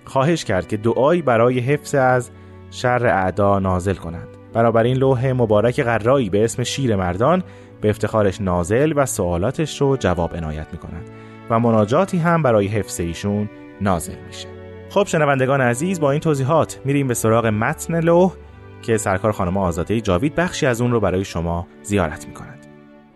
خواهش 0.06 0.46
کرد 0.46 0.68
که 0.68 0.78
دعایی 0.78 1.22
برای 1.22 1.60
حفظ 1.60 1.96
از 1.96 2.32
شر 2.72 3.08
اعدا 3.08 3.60
نازل 3.60 3.94
کنند. 3.94 4.28
این 4.56 4.98
لوح 4.98 5.32
مبارک 5.32 5.80
قرایی 5.80 6.30
به 6.30 6.44
اسم 6.44 6.64
شیر 6.64 6.96
مردان 6.96 7.44
به 7.84 7.90
افتخارش 7.90 8.42
نازل 8.42 8.94
و 8.96 9.06
سوالاتش 9.06 9.82
رو 9.82 9.98
جواب 9.98 10.36
عنایت 10.36 10.68
می‌کنند 10.72 11.10
و 11.50 11.60
مناجاتی 11.60 12.18
هم 12.18 12.44
برای 12.44 12.68
حفظ 12.68 13.00
ایشون 13.00 13.50
نازل 13.82 14.16
میشه. 14.28 14.48
خب 14.90 15.04
شنوندگان 15.08 15.62
عزیز 15.62 16.00
با 16.00 16.12
این 16.12 16.20
توضیحات 16.20 16.80
میریم 16.86 17.08
به 17.08 17.14
سراغ 17.14 17.46
متن 17.46 18.00
لوح 18.00 18.34
که 18.82 18.98
سرکار 18.98 19.32
خانم 19.32 19.58
آزاده 19.58 20.02
جاوید 20.02 20.36
بخشی 20.36 20.66
از 20.66 20.82
اون 20.82 20.92
رو 20.92 21.00
برای 21.00 21.26
شما 21.26 21.68
زیارت 21.82 22.28
می‌کنند. 22.28 22.68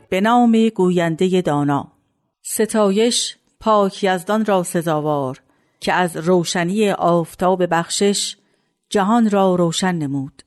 به 0.10 0.21
نام 0.21 0.69
گوینده 0.69 1.41
دانا. 1.41 1.91
ستایش 2.41 3.38
پاک 3.60 4.03
یزدان 4.03 4.45
را 4.45 4.63
سزاوار 4.63 5.41
که 5.80 5.93
از 5.93 6.17
روشنی 6.17 6.91
آفتاب 6.91 7.73
بخشش 7.73 8.38
جهان 8.89 9.30
را 9.30 9.56
روشن 9.56 9.95
نمود. 9.95 10.43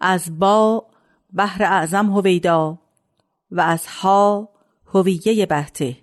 از 0.00 0.38
با 0.38 0.86
بحر 1.34 1.62
اعظم 1.62 2.06
هویدا 2.06 2.78
و 3.56 3.60
از 3.60 3.86
ها 3.86 4.48
هویه 4.94 5.46
بهته. 5.46 5.96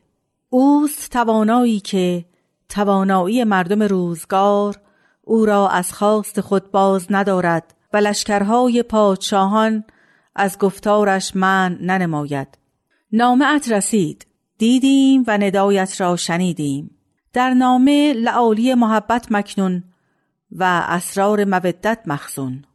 اوست 0.49 1.11
توانایی 1.11 1.79
که 1.79 2.25
توانایی 2.69 3.43
مردم 3.43 3.83
روزگار 3.83 4.79
او 5.21 5.45
را 5.45 5.69
از 5.69 5.93
خواست 5.93 6.41
خود 6.41 6.71
باز 6.71 7.07
ندارد 7.09 7.75
و 7.93 7.97
لشکرهای 7.97 8.83
پادشاهان 8.83 9.83
از 10.35 10.57
گفتارش 10.57 11.35
من 11.35 11.77
ننماید. 11.81 12.47
نامه 13.11 13.45
رسید. 13.71 14.27
دیدیم 14.57 15.23
و 15.27 15.37
ندایت 15.37 16.01
را 16.01 16.15
شنیدیم. 16.15 16.97
در 17.33 17.53
نامه 17.53 18.13
لعالی 18.13 18.73
محبت 18.73 19.31
مکنون 19.31 19.83
و 20.51 20.85
اسرار 20.87 21.45
مودت 21.45 21.99
مخزون. 22.05 22.65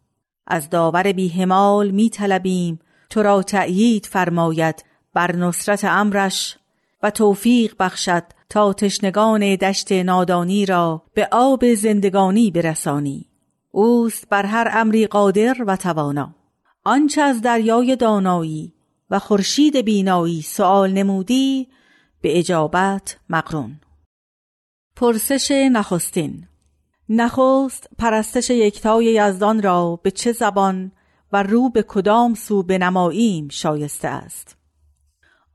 از 0.46 0.70
داور 0.70 1.12
بیهمال 1.12 1.90
می 1.90 2.10
طلبیم 2.10 2.78
تو 3.10 3.22
را 3.22 3.42
تأیید 3.42 4.06
فرماید 4.06 4.84
بر 5.14 5.36
نصرت 5.36 5.84
امرش 5.84 6.58
و 7.02 7.10
توفیق 7.10 7.74
بخشد 7.78 8.24
تا 8.48 8.72
تشنگان 8.72 9.56
دشت 9.56 9.92
نادانی 9.92 10.66
را 10.66 11.02
به 11.14 11.28
آب 11.32 11.74
زندگانی 11.74 12.50
برسانی. 12.50 13.26
اوست 13.70 14.28
بر 14.28 14.46
هر 14.46 14.68
امری 14.72 15.06
قادر 15.06 15.56
و 15.66 15.76
توانا. 15.76 16.34
آنچه 16.84 17.22
از 17.22 17.40
دریای 17.40 17.96
دانایی 17.96 18.74
و 19.10 19.18
خورشید 19.18 19.76
بینایی 19.76 20.42
سوال 20.42 20.92
نمودی 20.92 21.68
به 22.20 22.38
اجابت 22.38 23.16
مقرون. 23.28 23.80
پرسش 24.96 25.50
نخستین. 25.50 26.48
نخست 27.08 27.88
پرستش 27.98 28.50
یکتای 28.50 29.04
یزدان 29.04 29.62
را 29.62 30.00
به 30.02 30.10
چه 30.10 30.32
زبان 30.32 30.92
و 31.32 31.42
رو 31.42 31.70
به 31.70 31.82
کدام 31.82 32.34
سو 32.34 32.62
بنماییم 32.62 33.48
شایسته 33.48 34.08
است. 34.08 34.56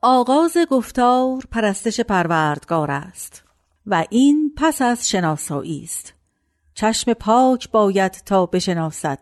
آغاز 0.01 0.57
گفتار 0.69 1.43
پرستش 1.51 1.99
پروردگار 1.99 2.91
است 2.91 3.43
و 3.86 4.05
این 4.09 4.53
پس 4.57 4.81
از 4.81 5.09
شناسایی 5.09 5.83
است. 5.83 6.13
چشم 6.73 7.13
پاک 7.13 7.71
باید 7.71 8.12
تا 8.12 8.45
بشناسد 8.45 9.19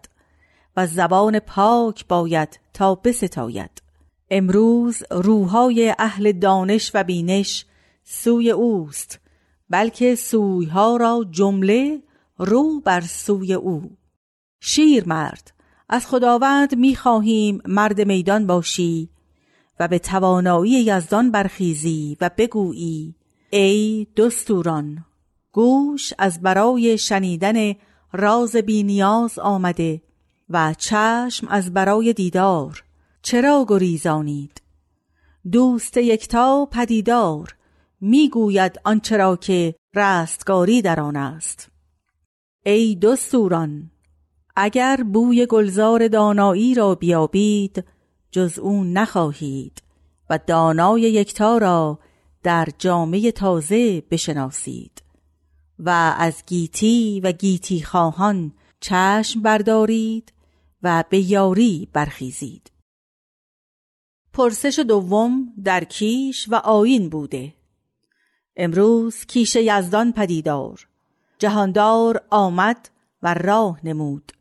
و 0.78 0.88
زبان 0.88 1.40
پاک 1.40 2.08
باید 2.08 2.60
تا 2.74 2.96
بستاید. 2.96 3.82
امروز 4.30 5.04
روحای 5.12 5.96
اهل 6.00 6.32
دانش 6.32 6.92
و 6.94 7.04
بینش 7.04 7.66
سوی 8.04 8.52
اوست 8.52 9.20
بلکه 9.70 10.16
سویها 10.16 10.98
را 10.98 11.26
جمله 11.32 12.04
رو 12.38 12.80
بر 12.80 13.02
سوی 13.02 13.54
او. 13.54 13.98
شیر 14.60 15.08
مرد 15.08 15.52
از 15.92 16.08
خداوند 16.08 16.76
می‌خواهیم 16.76 17.62
مرد 17.66 18.02
میدان 18.02 18.48
باشی 18.48 19.10
و 19.80 19.88
به 19.88 20.00
توانایی 20.00 20.72
یزدان 20.72 21.32
برخیزی 21.32 22.18
و 22.22 22.30
بگویی 22.38 23.16
ای 23.50 24.08
دستوران 24.18 25.06
گوش 25.52 26.14
از 26.18 26.42
برای 26.42 26.98
شنیدن 26.98 27.74
راز 28.14 28.56
بینیاز 28.56 29.40
آمده 29.40 30.02
و 30.50 30.74
چشم 30.78 31.48
از 31.48 31.74
برای 31.74 32.14
دیدار. 32.14 32.84
چرا 33.22 33.66
گریزانید؟ 33.68 34.62
دوست 35.52 35.98
یکتا 35.98 36.68
پدیدار 36.72 37.56
می‌گوید 38.02 38.80
آنچه 38.84 39.18
را 39.18 39.36
که 39.36 39.76
رستگاری 39.96 40.82
در 40.82 41.00
آن 41.00 41.16
است. 41.16 41.70
ای 42.66 42.96
دستوران 42.96 43.91
اگر 44.56 45.04
بوی 45.14 45.46
گلزار 45.46 46.08
دانایی 46.08 46.76
را 46.76 46.96
بیابید 46.96 47.86
جز 48.32 48.60
او 48.60 48.84
نخواهید 48.84 49.84
و 50.30 50.40
دانای 50.48 51.02
یکتا 51.02 51.58
را 51.58 52.00
در 52.44 52.68
جامعه 52.78 53.32
تازه 53.32 54.02
بشناسید 54.02 55.04
و 55.80 56.16
از 56.18 56.44
گیتی 56.48 57.22
و 57.24 57.32
گیتی 57.32 57.82
خواهان 57.82 58.54
چشم 58.80 59.42
بردارید 59.42 60.34
و 60.84 61.04
به 61.10 61.20
یاری 61.20 61.90
برخیزید. 61.94 62.72
پرسش 64.34 64.80
دوم 64.80 65.54
در 65.64 65.84
کیش 65.84 66.48
و 66.50 66.56
آین 66.56 67.10
بوده. 67.10 67.54
امروز 68.56 69.26
کیش 69.26 69.56
یزدان 69.56 70.12
پدیدار. 70.12 70.88
جهاندار 71.40 72.22
آمد 72.30 72.90
و 73.24 73.34
راه 73.34 73.80
نمود. 73.84 74.32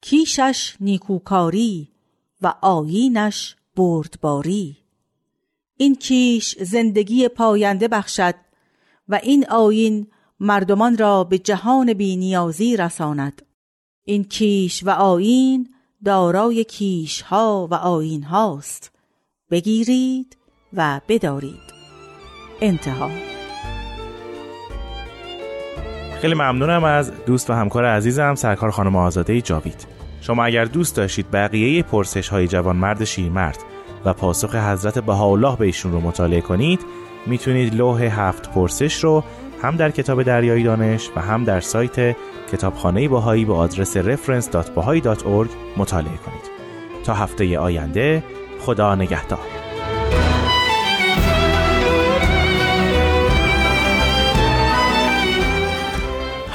کیشش 0.00 0.76
نیکوکاری 0.80 1.88
و 2.42 2.54
آیینش 2.62 3.56
بردباری. 3.76 4.76
این 5.76 5.94
کیش 5.94 6.56
زندگی 6.62 7.28
پاینده 7.28 7.88
بخشد 7.88 8.34
و 9.08 9.20
این 9.22 9.46
آیین 9.48 10.06
مردمان 10.40 10.98
را 10.98 11.24
به 11.24 11.38
جهان 11.38 11.92
بینیازی 11.94 12.76
رساند. 12.76 13.42
این 14.04 14.24
کیش 14.24 14.84
و 14.84 14.90
آیین 14.90 15.68
دارای 16.04 16.64
کیش 16.64 17.22
ها 17.22 17.68
و 17.70 17.74
آیین 17.74 18.22
هاست 18.22 18.92
بگیرید 19.50 20.36
و 20.72 21.00
بدارید. 21.08 21.66
انتها. 22.60 23.10
خیلی 26.20 26.34
ممنونم 26.34 26.84
از 26.84 27.12
دوست 27.26 27.50
و 27.50 27.52
همکار 27.52 27.84
عزیزم 27.84 28.34
سرکار 28.34 28.70
خانم 28.70 28.96
آزاده 28.96 29.40
جاوید. 29.40 29.86
شما 30.20 30.44
اگر 30.44 30.64
دوست 30.64 30.96
داشتید 30.96 31.30
بقیه 31.30 31.82
پرسش 31.82 32.28
های 32.28 32.48
جوان 32.48 32.76
مرد 32.76 33.04
شیرمرد 33.04 33.58
و 34.04 34.12
پاسخ 34.12 34.54
حضرت 34.54 34.98
بهاءالله 34.98 35.56
به 35.56 35.64
ایشون 35.66 35.92
رو 35.92 36.00
مطالعه 36.00 36.40
کنید 36.40 36.80
می‌تونید 37.26 37.74
لوح 37.74 38.02
هفت 38.02 38.50
پرسش 38.50 39.04
رو 39.04 39.24
هم 39.62 39.76
در 39.76 39.90
کتاب 39.90 40.22
دریایی 40.22 40.64
دانش 40.64 41.10
و 41.16 41.20
هم 41.20 41.44
در 41.44 41.60
سایت 41.60 42.16
کتابخانه 42.52 43.08
باهایی 43.08 43.44
با 43.44 43.56
آدرس 43.56 43.96
reference.bahai.org 43.96 45.48
مطالعه 45.76 46.16
کنید. 46.16 46.50
تا 47.04 47.14
هفته 47.14 47.58
آینده 47.58 48.22
خدا 48.60 48.94
نگهدار. 48.94 49.65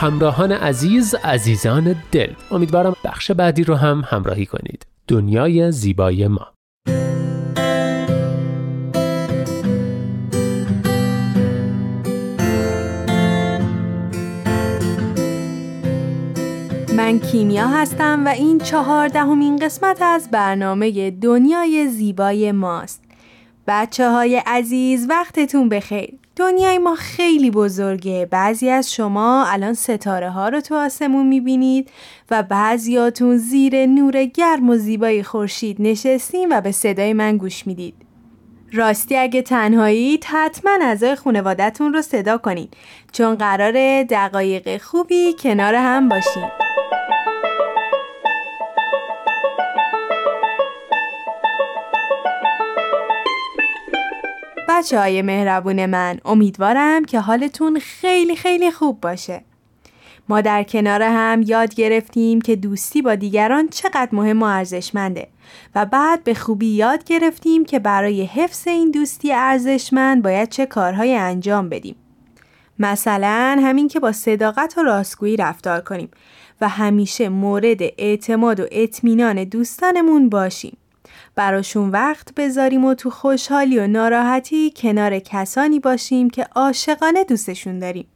همراهان 0.02 0.52
عزیز 0.52 1.16
عزیزان 1.16 1.96
دل. 2.12 2.34
امیدوارم 2.52 2.96
بخش 3.04 3.32
بعدی 3.32 3.64
رو 3.64 3.76
هم 3.76 4.04
همراهی 4.08 4.46
کنید. 4.46 4.86
دنیای 5.08 5.72
زیبای 5.72 6.28
ما. 6.28 6.48
من 16.96 17.20
کیمیا 17.20 17.68
هستم 17.68 18.26
و 18.26 18.30
این 18.30 18.58
چهاردهمین 18.58 19.56
قسمت 19.56 20.02
از 20.02 20.32
برنامه 20.32 21.12
دنیای 21.12 21.88
زیبای 21.88 22.52
ماست. 22.52 23.04
بچه 23.68 24.12
های 24.12 24.42
عزیز 24.46 25.10
وقتتون 25.10 25.70
بخیر. 25.70 26.14
دنیای 26.36 26.78
ما 26.78 26.96
خیلی 26.96 27.52
بزرگه. 27.52 28.28
بعضی 28.32 28.70
از 28.70 28.94
شما 28.94 29.46
الان 29.48 29.74
ستاره 29.74 30.30
ها 30.30 30.50
رو 30.50 30.62
تو 30.62 30.76
آسمون 30.76 31.28
می‌بینید 31.28 31.90
و 32.32 32.44
بعضیاتون 32.44 33.38
زیر 33.38 33.86
نور 33.86 34.26
گرم 34.26 34.70
و 34.70 34.76
زیبای 34.76 35.24
خورشید 35.24 35.78
نشستین 35.80 36.58
و 36.58 36.62
به 36.62 36.72
صدای 36.72 37.14
من 37.14 37.38
گوش 37.38 37.68
می‌دید. 37.68 37.96
راستی 38.74 39.18
اگه 39.18 39.42
تنهایید 39.42 40.24
حتما 40.24 40.72
اعضای 40.82 41.16
خانوادتون 41.16 41.94
رو 41.94 42.02
صدا 42.02 42.38
کنید 42.38 42.74
چون 43.12 43.36
قرار 43.36 44.04
دقایق 44.04 44.82
خوبی 44.82 45.36
کنار 45.40 45.76
هم 45.76 46.10
باشیم 46.10 46.71
بچه 54.82 55.00
های 55.00 55.22
مهربون 55.22 55.86
من 55.86 56.20
امیدوارم 56.26 57.06
که 57.06 57.20
حالتون 57.20 57.80
خیلی 57.80 58.36
خیلی 58.36 58.72
خوب 58.72 59.02
باشه. 59.02 59.42
ما 60.30 60.42
در 60.42 60.64
کنار 60.64 61.02
هم 61.02 61.42
یاد 61.42 61.76
گرفتیم 61.76 62.42
که 62.42 62.56
دوستی 62.56 63.02
با 63.02 63.16
دیگران 63.16 63.68
چقدر 63.68 64.10
مهم 64.12 64.44
و 64.44 64.46
ارزشمنده 64.46 65.28
و 65.76 65.86
بعد 65.86 66.24
به 66.24 66.34
خوبی 66.34 66.68
یاد 66.68 67.04
گرفتیم 67.04 67.66
که 67.66 67.80
برای 67.80 68.24
حفظ 68.24 68.68
این 68.68 68.92
دوستی 68.92 69.34
ارزشمند 69.34 70.24
باید 70.24 70.50
چه 70.50 70.66
کارهای 70.66 71.16
انجام 71.16 71.70
بدیم. 71.70 71.96
مثلا 72.80 73.60
همین 73.64 73.88
که 73.88 74.00
با 74.00 74.12
صداقت 74.12 74.78
و 74.78 74.84
راستگویی 74.84 75.38
رفتار 75.38 75.82
کنیم 75.82 76.10
و 76.62 76.70
همیشه 76.70 77.30
مورد 77.30 77.82
اعتماد 77.82 78.60
و 78.60 78.66
اطمینان 78.72 79.44
دوستانمون 79.44 80.30
باشیم. 80.30 80.78
براشون 81.36 81.90
وقت 81.90 82.36
بذاریم 82.36 82.86
و 82.86 82.94
تو 82.94 83.10
خوشحالی 83.10 83.80
و 83.80 83.88
ناراحتی 83.88 84.74
کنار 84.76 85.20
کسانی 85.20 85.80
باشیم 85.80 86.30
که 86.30 86.44
عاشقانه 86.56 87.24
دوستشون 87.24 87.80
داریم. 87.80 88.08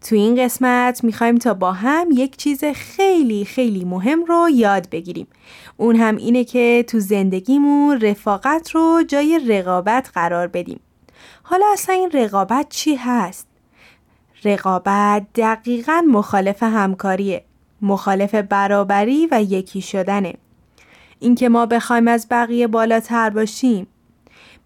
تو 0.00 0.16
این 0.16 0.44
قسمت 0.44 1.04
می‌خوایم 1.04 1.38
تا 1.38 1.54
با 1.54 1.72
هم 1.72 2.08
یک 2.12 2.36
چیز 2.36 2.64
خیلی 2.64 3.44
خیلی 3.44 3.84
مهم 3.84 4.24
رو 4.24 4.48
یاد 4.50 4.90
بگیریم. 4.90 5.26
اون 5.76 5.96
هم 5.96 6.16
اینه 6.16 6.44
که 6.44 6.84
تو 6.88 7.00
زندگیمون 7.00 8.00
رفاقت 8.00 8.70
رو 8.70 9.02
جای 9.08 9.40
رقابت 9.48 10.10
قرار 10.14 10.46
بدیم. 10.46 10.80
حالا 11.42 11.66
اصلا 11.72 11.94
این 11.94 12.10
رقابت 12.10 12.66
چی 12.68 12.94
هست؟ 12.94 13.46
رقابت 14.44 15.26
دقیقا 15.34 16.02
مخالف 16.10 16.62
همکاریه. 16.62 17.44
مخالف 17.82 18.34
برابری 18.34 19.28
و 19.30 19.42
یکی 19.42 19.80
شدنه. 19.80 20.34
اینکه 21.18 21.48
ما 21.48 21.66
بخوایم 21.66 22.08
از 22.08 22.26
بقیه 22.30 22.66
بالاتر 22.66 23.30
باشیم. 23.30 23.86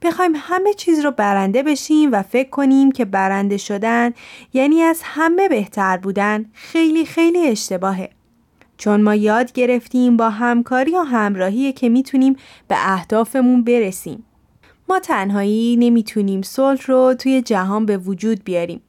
بخوایم 0.02 0.32
همه 0.36 0.74
چیز 0.74 1.04
رو 1.04 1.10
برنده 1.10 1.62
بشیم 1.62 2.12
و 2.12 2.22
فکر 2.22 2.50
کنیم 2.50 2.92
که 2.92 3.04
برنده 3.04 3.56
شدن 3.56 4.12
یعنی 4.52 4.82
از 4.82 5.00
همه 5.04 5.48
بهتر 5.48 5.96
بودن 5.96 6.44
خیلی 6.52 7.04
خیلی 7.04 7.48
اشتباهه. 7.48 8.10
چون 8.76 9.02
ما 9.02 9.14
یاد 9.14 9.52
گرفتیم 9.52 10.16
با 10.16 10.30
همکاری 10.30 10.96
و 10.96 11.00
همراهی 11.00 11.72
که 11.72 11.88
می‌تونیم 11.88 12.36
به 12.68 12.76
اهدافمون 12.78 13.64
برسیم. 13.64 14.24
ما 14.88 14.98
تنهایی 14.98 15.76
نمی‌تونیم 15.76 16.42
صلح 16.42 16.86
رو 16.86 17.14
توی 17.18 17.42
جهان 17.42 17.86
به 17.86 17.96
وجود 17.96 18.44
بیاریم. 18.44 18.82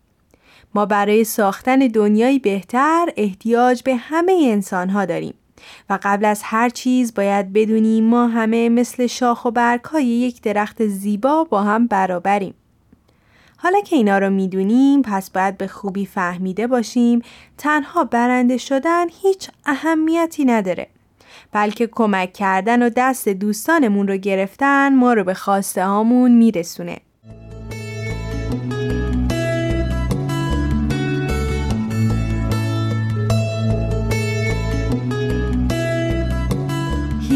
ما 0.76 0.86
برای 0.86 1.24
ساختن 1.24 1.80
دنیایی 1.80 2.40
بهتر 2.40 3.10
احتیاج 3.18 3.84
به 3.84 3.96
همه 3.96 4.40
انسان 4.44 4.90
ها 4.90 5.06
داریم. 5.06 5.34
و 5.90 6.00
قبل 6.04 6.26
از 6.26 6.42
هر 6.44 6.70
چیز 6.70 7.14
باید 7.14 7.54
بدونیم 7.54 8.04
ما 8.04 8.28
همه 8.28 8.70
مثل 8.70 9.08
شاخ 9.08 9.46
و 9.46 9.52
برگهای 9.52 10.06
یک 10.06 10.42
درخت 10.42 10.88
زیبا 10.88 11.44
با 11.44 11.64
هم 11.64 11.88
برابریم. 11.88 12.54
حالا 13.58 13.82
که 13.82 13.96
اینا 13.96 14.18
رو 14.18 14.30
می‌دونیم 14.30 15.02
پس 15.02 15.30
باید 15.30 15.58
به 15.58 15.68
خوبی 15.68 16.06
فهمیده 16.06 16.68
باشیم 16.68 17.22
تنها 17.58 18.04
برنده 18.04 18.58
شدن 18.58 19.06
هیچ 19.22 19.50
اهمیتی 19.66 20.46
نداره. 20.46 20.88
بلکه 21.52 21.88
کمک 21.88 22.34
کردن 22.34 22.84
و 22.84 22.90
دست 22.98 23.30
دوستانمون 23.30 24.08
رو 24.08 24.18
گرفتن 24.18 24.96
ما 24.96 25.14
رو 25.14 25.24
به 25.24 25.34
خواسته 25.34 25.86
هامون 25.86 26.32
میرسونه. 26.32 26.98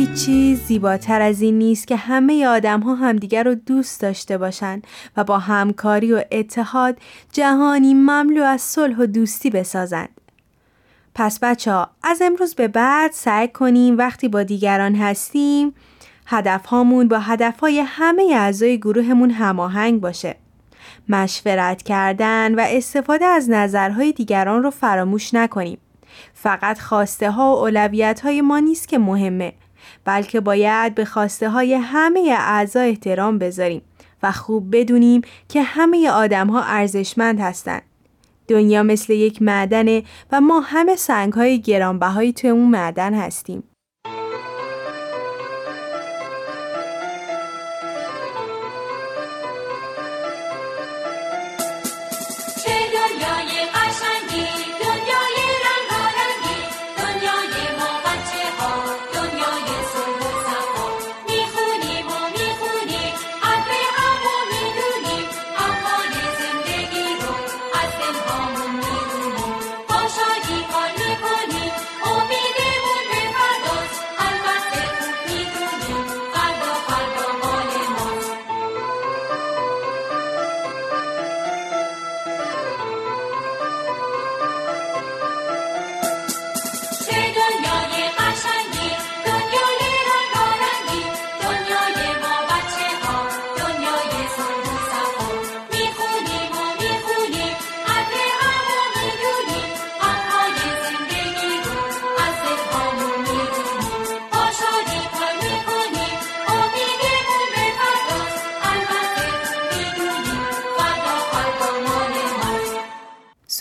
چیز 0.05 0.59
زیباتر 0.59 1.21
از 1.21 1.41
این 1.41 1.57
نیست 1.57 1.87
که 1.87 1.95
همه 1.95 2.47
آدم 2.47 2.79
ها 2.79 2.95
همدیگر 2.95 3.43
رو 3.43 3.55
دوست 3.55 4.01
داشته 4.01 4.37
باشند 4.37 4.87
و 5.17 5.23
با 5.23 5.39
همکاری 5.39 6.13
و 6.13 6.23
اتحاد 6.31 6.97
جهانی 7.31 7.93
مملو 7.93 8.43
از 8.43 8.61
صلح 8.61 8.97
و 8.97 9.05
دوستی 9.05 9.49
بسازند. 9.49 10.21
پس 11.15 11.39
بچه 11.39 11.71
ها 11.71 11.89
از 12.03 12.21
امروز 12.21 12.55
به 12.55 12.67
بعد 12.67 13.11
سعی 13.11 13.47
کنیم 13.47 13.97
وقتی 13.97 14.27
با 14.27 14.43
دیگران 14.43 14.95
هستیم 14.95 15.73
هدف 16.25 16.65
هامون 16.65 17.07
با 17.07 17.19
هدف 17.19 17.59
های 17.59 17.79
همه 17.79 18.23
اعضای 18.35 18.77
گروهمون 18.77 19.31
هماهنگ 19.31 20.01
باشه. 20.01 20.35
مشورت 21.09 21.83
کردن 21.83 22.55
و 22.55 22.65
استفاده 22.67 23.25
از 23.25 23.49
نظرهای 23.49 24.11
دیگران 24.11 24.63
رو 24.63 24.71
فراموش 24.71 25.33
نکنیم. 25.33 25.77
فقط 26.33 26.79
خواسته 26.79 27.31
ها 27.31 27.55
و 27.55 27.59
اولویت 27.59 28.19
های 28.19 28.41
ما 28.41 28.59
نیست 28.59 28.87
که 28.87 28.97
مهمه 28.97 29.53
بلکه 30.05 30.39
باید 30.39 30.95
به 30.95 31.05
خواسته 31.05 31.49
های 31.49 31.73
همه 31.73 32.35
اعضا 32.39 32.79
احترام 32.79 33.37
بذاریم 33.37 33.81
و 34.23 34.31
خوب 34.31 34.75
بدونیم 34.75 35.21
که 35.49 35.63
همه 35.63 36.09
آدم 36.09 36.47
ها 36.47 36.63
ارزشمند 36.63 37.39
هستند. 37.39 37.81
دنیا 38.47 38.83
مثل 38.83 39.13
یک 39.13 39.41
معدنه 39.41 40.03
و 40.31 40.41
ما 40.41 40.59
همه 40.59 40.95
سنگ 40.95 41.33
های 41.33 41.61
گرانبهایی 41.61 42.33
توی 42.33 42.49
اون 42.49 42.69
معدن 42.69 43.13
هستیم. 43.13 43.63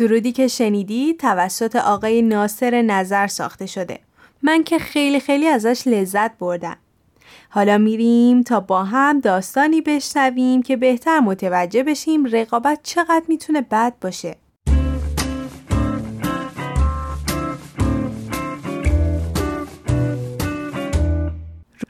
سرودی 0.04 0.32
که 0.32 0.48
شنیدی 0.48 1.14
توسط 1.14 1.76
آقای 1.76 2.22
ناصر 2.22 2.82
نظر 2.82 3.26
ساخته 3.26 3.66
شده. 3.66 3.98
من 4.42 4.64
که 4.64 4.78
خیلی 4.78 5.20
خیلی 5.20 5.48
ازش 5.48 5.82
لذت 5.86 6.38
بردم. 6.38 6.76
حالا 7.48 7.78
میریم 7.78 8.42
تا 8.42 8.60
با 8.60 8.84
هم 8.84 9.20
داستانی 9.20 9.80
بشنویم 9.80 10.62
که 10.62 10.76
بهتر 10.76 11.20
متوجه 11.20 11.82
بشیم 11.82 12.24
رقابت 12.26 12.80
چقدر 12.82 13.22
می‌تونه 13.28 13.60
بد 13.60 13.94
باشه. 14.00 14.36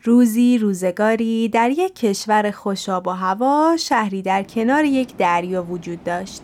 روزی 0.05 0.59
روزگاری 0.59 1.49
در 1.49 1.71
یک 1.71 1.95
کشور 1.95 2.51
خوشاب 2.51 3.07
و 3.07 3.11
هوا 3.11 3.77
شهری 3.79 4.23
در 4.23 4.43
کنار 4.43 4.85
یک 4.85 5.17
دریا 5.17 5.63
وجود 5.63 6.05
داشت. 6.05 6.43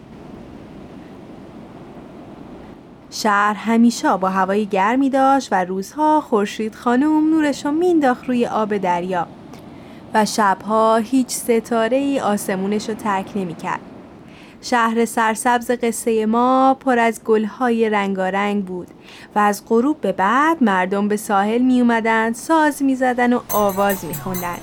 شهر 3.11 3.55
همیشه 3.55 4.17
با 4.17 4.29
هوای 4.29 4.67
گرمی 4.67 5.11
داشت 5.11 5.49
و 5.53 5.65
روزها 5.65 6.21
خورشید 6.21 6.75
خانم 6.75 7.31
نورش 7.31 7.65
رو 7.65 7.71
مینداخت 7.71 8.25
روی 8.29 8.47
آب 8.47 8.77
دریا 8.77 9.27
و 10.15 10.25
شبها 10.25 10.97
هیچ 10.97 11.29
ستاره 11.29 11.97
ای 11.97 12.21
آسمونش 12.21 12.89
رو 12.89 12.95
ترک 12.95 13.33
نمی 13.35 13.55
کرد. 13.55 13.81
شهر 14.63 15.05
سرسبز 15.05 15.71
قصه 15.71 16.27
ما 16.27 16.77
پر 16.81 16.99
از 16.99 17.25
گلهای 17.25 17.91
رنگارنگ 17.91 18.65
بود 18.65 18.89
و 19.35 19.39
از 19.39 19.63
غروب 19.69 20.01
به 20.01 20.13
بعد 20.13 20.63
مردم 20.63 21.09
به 21.09 21.17
ساحل 21.17 21.63
می 21.63 21.81
اومدن 21.81 22.33
ساز 22.33 22.83
می 22.83 22.95
زدن 22.95 23.33
و 23.33 23.41
آواز 23.53 24.05
می 24.05 24.15
خوندن. 24.15 24.59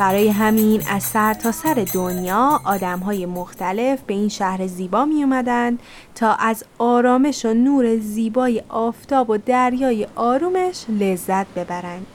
برای 0.00 0.28
همین 0.28 0.82
از 0.88 1.02
سر 1.02 1.34
تا 1.34 1.52
سر 1.52 1.86
دنیا 1.94 2.60
آدم 2.64 2.98
های 2.98 3.26
مختلف 3.26 4.00
به 4.02 4.14
این 4.14 4.28
شهر 4.28 4.66
زیبا 4.66 5.04
می 5.04 5.22
اومدن 5.22 5.78
تا 6.14 6.32
از 6.32 6.64
آرامش 6.78 7.44
و 7.44 7.54
نور 7.54 7.96
زیبای 7.96 8.62
آفتاب 8.68 9.30
و 9.30 9.36
دریای 9.36 10.06
آرومش 10.14 10.84
لذت 10.88 11.46
ببرند. 11.46 12.06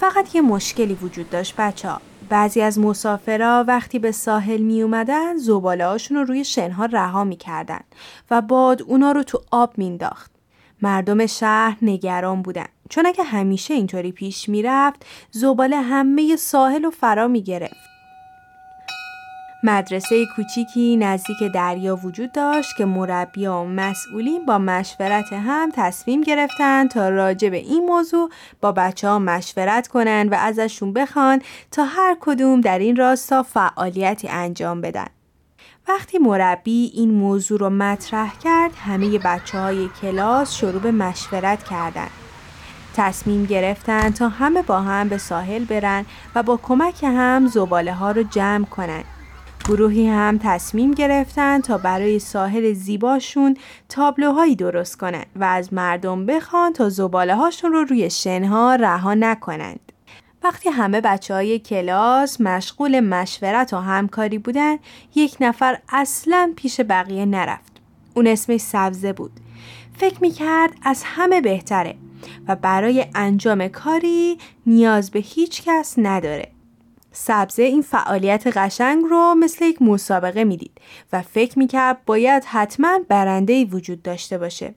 فقط 0.00 0.34
یه 0.34 0.40
مشکلی 0.40 0.94
وجود 0.94 1.30
داشت 1.30 1.54
بچه 1.58 1.88
ها. 1.88 2.00
بعضی 2.28 2.60
از 2.60 2.78
مسافرها 2.78 3.64
وقتی 3.68 3.98
به 3.98 4.12
ساحل 4.12 4.60
می 4.60 4.82
اومدن 4.82 5.36
زباله 5.36 5.96
رو 6.10 6.24
روی 6.24 6.44
شنها 6.44 6.84
رها 6.84 7.24
می 7.24 7.38
و 8.30 8.40
باد 8.40 8.82
اونا 8.82 9.12
رو 9.12 9.22
تو 9.22 9.42
آب 9.50 9.72
مینداخت. 9.76 10.31
مردم 10.82 11.26
شهر 11.26 11.76
نگران 11.82 12.42
بودن 12.42 12.66
چون 12.88 13.06
اگه 13.06 13.24
همیشه 13.24 13.74
اینطوری 13.74 14.12
پیش 14.12 14.48
می‌رفت 14.48 15.06
زباله 15.30 15.76
همه 15.76 16.36
ساحل 16.36 16.84
و 16.84 16.90
فرا 16.90 17.28
می 17.28 17.42
گرفت. 17.42 17.92
مدرسه 19.64 20.26
کوچیکی 20.36 20.96
نزدیک 20.96 21.36
دریا 21.54 21.96
وجود 21.96 22.32
داشت 22.32 22.76
که 22.76 22.84
مربی 22.84 23.46
و 23.46 23.64
مسئولین 23.64 24.46
با 24.46 24.58
مشورت 24.58 25.32
هم 25.32 25.70
تصمیم 25.74 26.20
گرفتن 26.20 26.88
تا 26.88 27.08
راجع 27.08 27.48
به 27.48 27.56
این 27.56 27.86
موضوع 27.86 28.30
با 28.60 28.72
بچه 28.72 29.08
ها 29.08 29.18
مشورت 29.18 29.88
کنن 29.88 30.28
و 30.28 30.34
ازشون 30.34 30.92
بخوان 30.92 31.42
تا 31.70 31.84
هر 31.84 32.16
کدوم 32.20 32.60
در 32.60 32.78
این 32.78 32.96
راستا 32.96 33.42
فعالیتی 33.42 34.28
انجام 34.28 34.80
بدن. 34.80 35.06
وقتی 35.88 36.18
مربی 36.18 36.90
این 36.94 37.10
موضوع 37.10 37.58
رو 37.58 37.70
مطرح 37.70 38.38
کرد 38.38 38.72
همه 38.76 39.18
بچه 39.18 39.58
های 39.58 39.88
کلاس 40.02 40.54
شروع 40.54 40.80
به 40.80 40.90
مشورت 40.90 41.62
کردند. 41.62 42.10
تصمیم 42.94 43.44
گرفتن 43.44 44.10
تا 44.10 44.28
همه 44.28 44.62
با 44.62 44.80
هم 44.80 45.08
به 45.08 45.18
ساحل 45.18 45.64
برن 45.64 46.06
و 46.34 46.42
با 46.42 46.56
کمک 46.62 47.04
هم 47.04 47.46
زباله 47.46 47.92
ها 47.92 48.10
رو 48.10 48.22
جمع 48.22 48.64
کنن. 48.64 49.04
گروهی 49.68 50.08
هم 50.08 50.38
تصمیم 50.42 50.90
گرفتن 50.90 51.60
تا 51.60 51.78
برای 51.78 52.18
ساحل 52.18 52.72
زیباشون 52.72 53.56
تابلوهایی 53.88 54.56
درست 54.56 54.98
کنن 54.98 55.24
و 55.36 55.44
از 55.44 55.72
مردم 55.72 56.26
بخوان 56.26 56.72
تا 56.72 56.88
زباله 56.88 57.34
هاشون 57.34 57.72
رو 57.72 57.84
روی 57.84 58.10
شنها 58.10 58.74
رها 58.74 59.14
نکنند. 59.14 59.91
وقتی 60.44 60.68
همه 60.68 61.00
بچه 61.00 61.34
های 61.34 61.58
کلاس 61.58 62.40
مشغول 62.40 63.00
مشورت 63.00 63.74
و 63.74 63.76
همکاری 63.76 64.38
بودن 64.38 64.76
یک 65.14 65.36
نفر 65.40 65.78
اصلا 65.88 66.52
پیش 66.56 66.80
بقیه 66.80 67.24
نرفت. 67.24 67.72
اون 68.14 68.26
اسمش 68.26 68.60
سبزه 68.60 69.12
بود. 69.12 69.32
فکر 69.96 70.18
می‌کرد 70.20 70.72
از 70.82 71.02
همه 71.04 71.40
بهتره 71.40 71.94
و 72.48 72.56
برای 72.56 73.06
انجام 73.14 73.68
کاری 73.68 74.38
نیاز 74.66 75.10
به 75.10 75.18
هیچ 75.18 75.62
کس 75.62 75.94
نداره. 75.98 76.48
سبزه 77.12 77.62
این 77.62 77.82
فعالیت 77.82 78.56
قشنگ 78.56 79.04
رو 79.10 79.34
مثل 79.34 79.64
یک 79.64 79.82
مسابقه 79.82 80.44
می‌دید 80.44 80.80
و 81.12 81.22
فکر 81.22 81.58
می‌کرد 81.58 82.04
باید 82.04 82.44
حتما 82.44 82.98
برنده 83.08 83.64
وجود 83.64 84.02
داشته 84.02 84.38
باشه. 84.38 84.74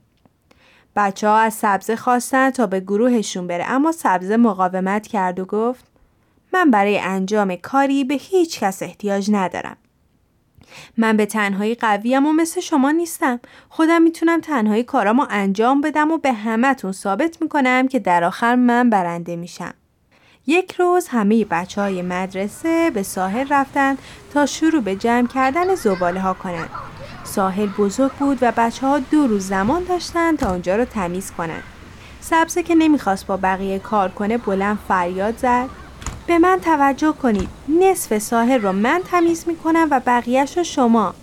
بچه 0.96 1.28
ها 1.28 1.38
از 1.38 1.54
سبزه 1.54 1.96
خواستن 1.96 2.50
تا 2.50 2.68
به 2.68 2.80
گروهشون 2.80 3.48
بره 3.48 3.66
اما 3.70 3.92
سبزه 3.92 4.38
مقاومت 4.38 5.08
کرد 5.08 5.40
و 5.40 5.46
گفت 5.46 5.86
من 6.54 6.72
برای 6.72 7.00
انجام 7.00 7.56
کاری 7.56 8.04
به 8.04 8.14
هیچ 8.14 8.60
کس 8.60 8.84
احتیاج 8.84 9.30
ندارم. 9.32 9.78
من 10.98 11.18
به 11.18 11.26
تنهایی 11.26 11.76
قویم 11.76 12.26
و 12.26 12.34
مثل 12.34 12.62
شما 12.62 12.92
نیستم 12.92 13.40
خودم 13.70 14.02
می‌تونم 14.02 14.42
تنهایی 14.42 14.84
کارامو 14.84 15.26
انجام 15.30 15.82
بدم 15.82 16.12
و 16.12 16.18
به 16.18 16.34
همهتون 16.34 16.92
ثابت 16.92 17.42
می‌کنم 17.42 17.88
که 17.88 18.00
در 18.00 18.24
آخر 18.24 18.56
من 18.56 18.90
برنده 18.90 19.36
میشم 19.36 19.74
یک 20.48 20.72
روز 20.72 21.08
همه 21.08 21.46
بچه 21.46 21.82
های 21.82 22.02
مدرسه 22.02 22.92
به 22.92 23.04
ساحل 23.04 23.48
رفتن 23.50 23.98
تا 24.34 24.46
شروع 24.46 24.82
به 24.82 24.96
جمع 24.96 25.28
کردن 25.28 25.76
زباله 25.76 26.20
ها 26.20 26.34
کنند. 26.34 26.95
ساحل 27.26 27.68
بزرگ 27.78 28.12
بود 28.12 28.38
و 28.42 28.52
بچه 28.58 28.88
ها 28.88 29.00
دو 29.00 29.28
روز 29.28 29.48
زمان 29.48 29.84
داشتن 29.84 30.36
تا 30.36 30.52
اونجا 30.52 30.76
رو 30.76 30.86
تمیز 30.86 31.32
کنند. 31.38 31.64
سبزه 32.22 32.64
که 32.64 32.76
نمی‌خواست 32.76 33.28
با 33.28 33.38
بقیه 33.38 33.80
کار 33.80 34.10
کنه 34.10 34.38
بلند 34.38 34.80
فریاد 34.88 35.38
زد. 35.38 35.70
به 36.28 36.40
من 36.40 36.60
توجه 36.60 37.12
کنید 37.12 37.50
نصف 37.82 38.18
ساحل 38.18 38.62
رو 38.62 38.72
من 38.72 39.02
تمیز 39.12 39.44
می‌کنم 39.48 39.88
و 39.92 40.02
بقیهش 40.06 40.58
رو 40.58 40.64
شما. 40.64 41.14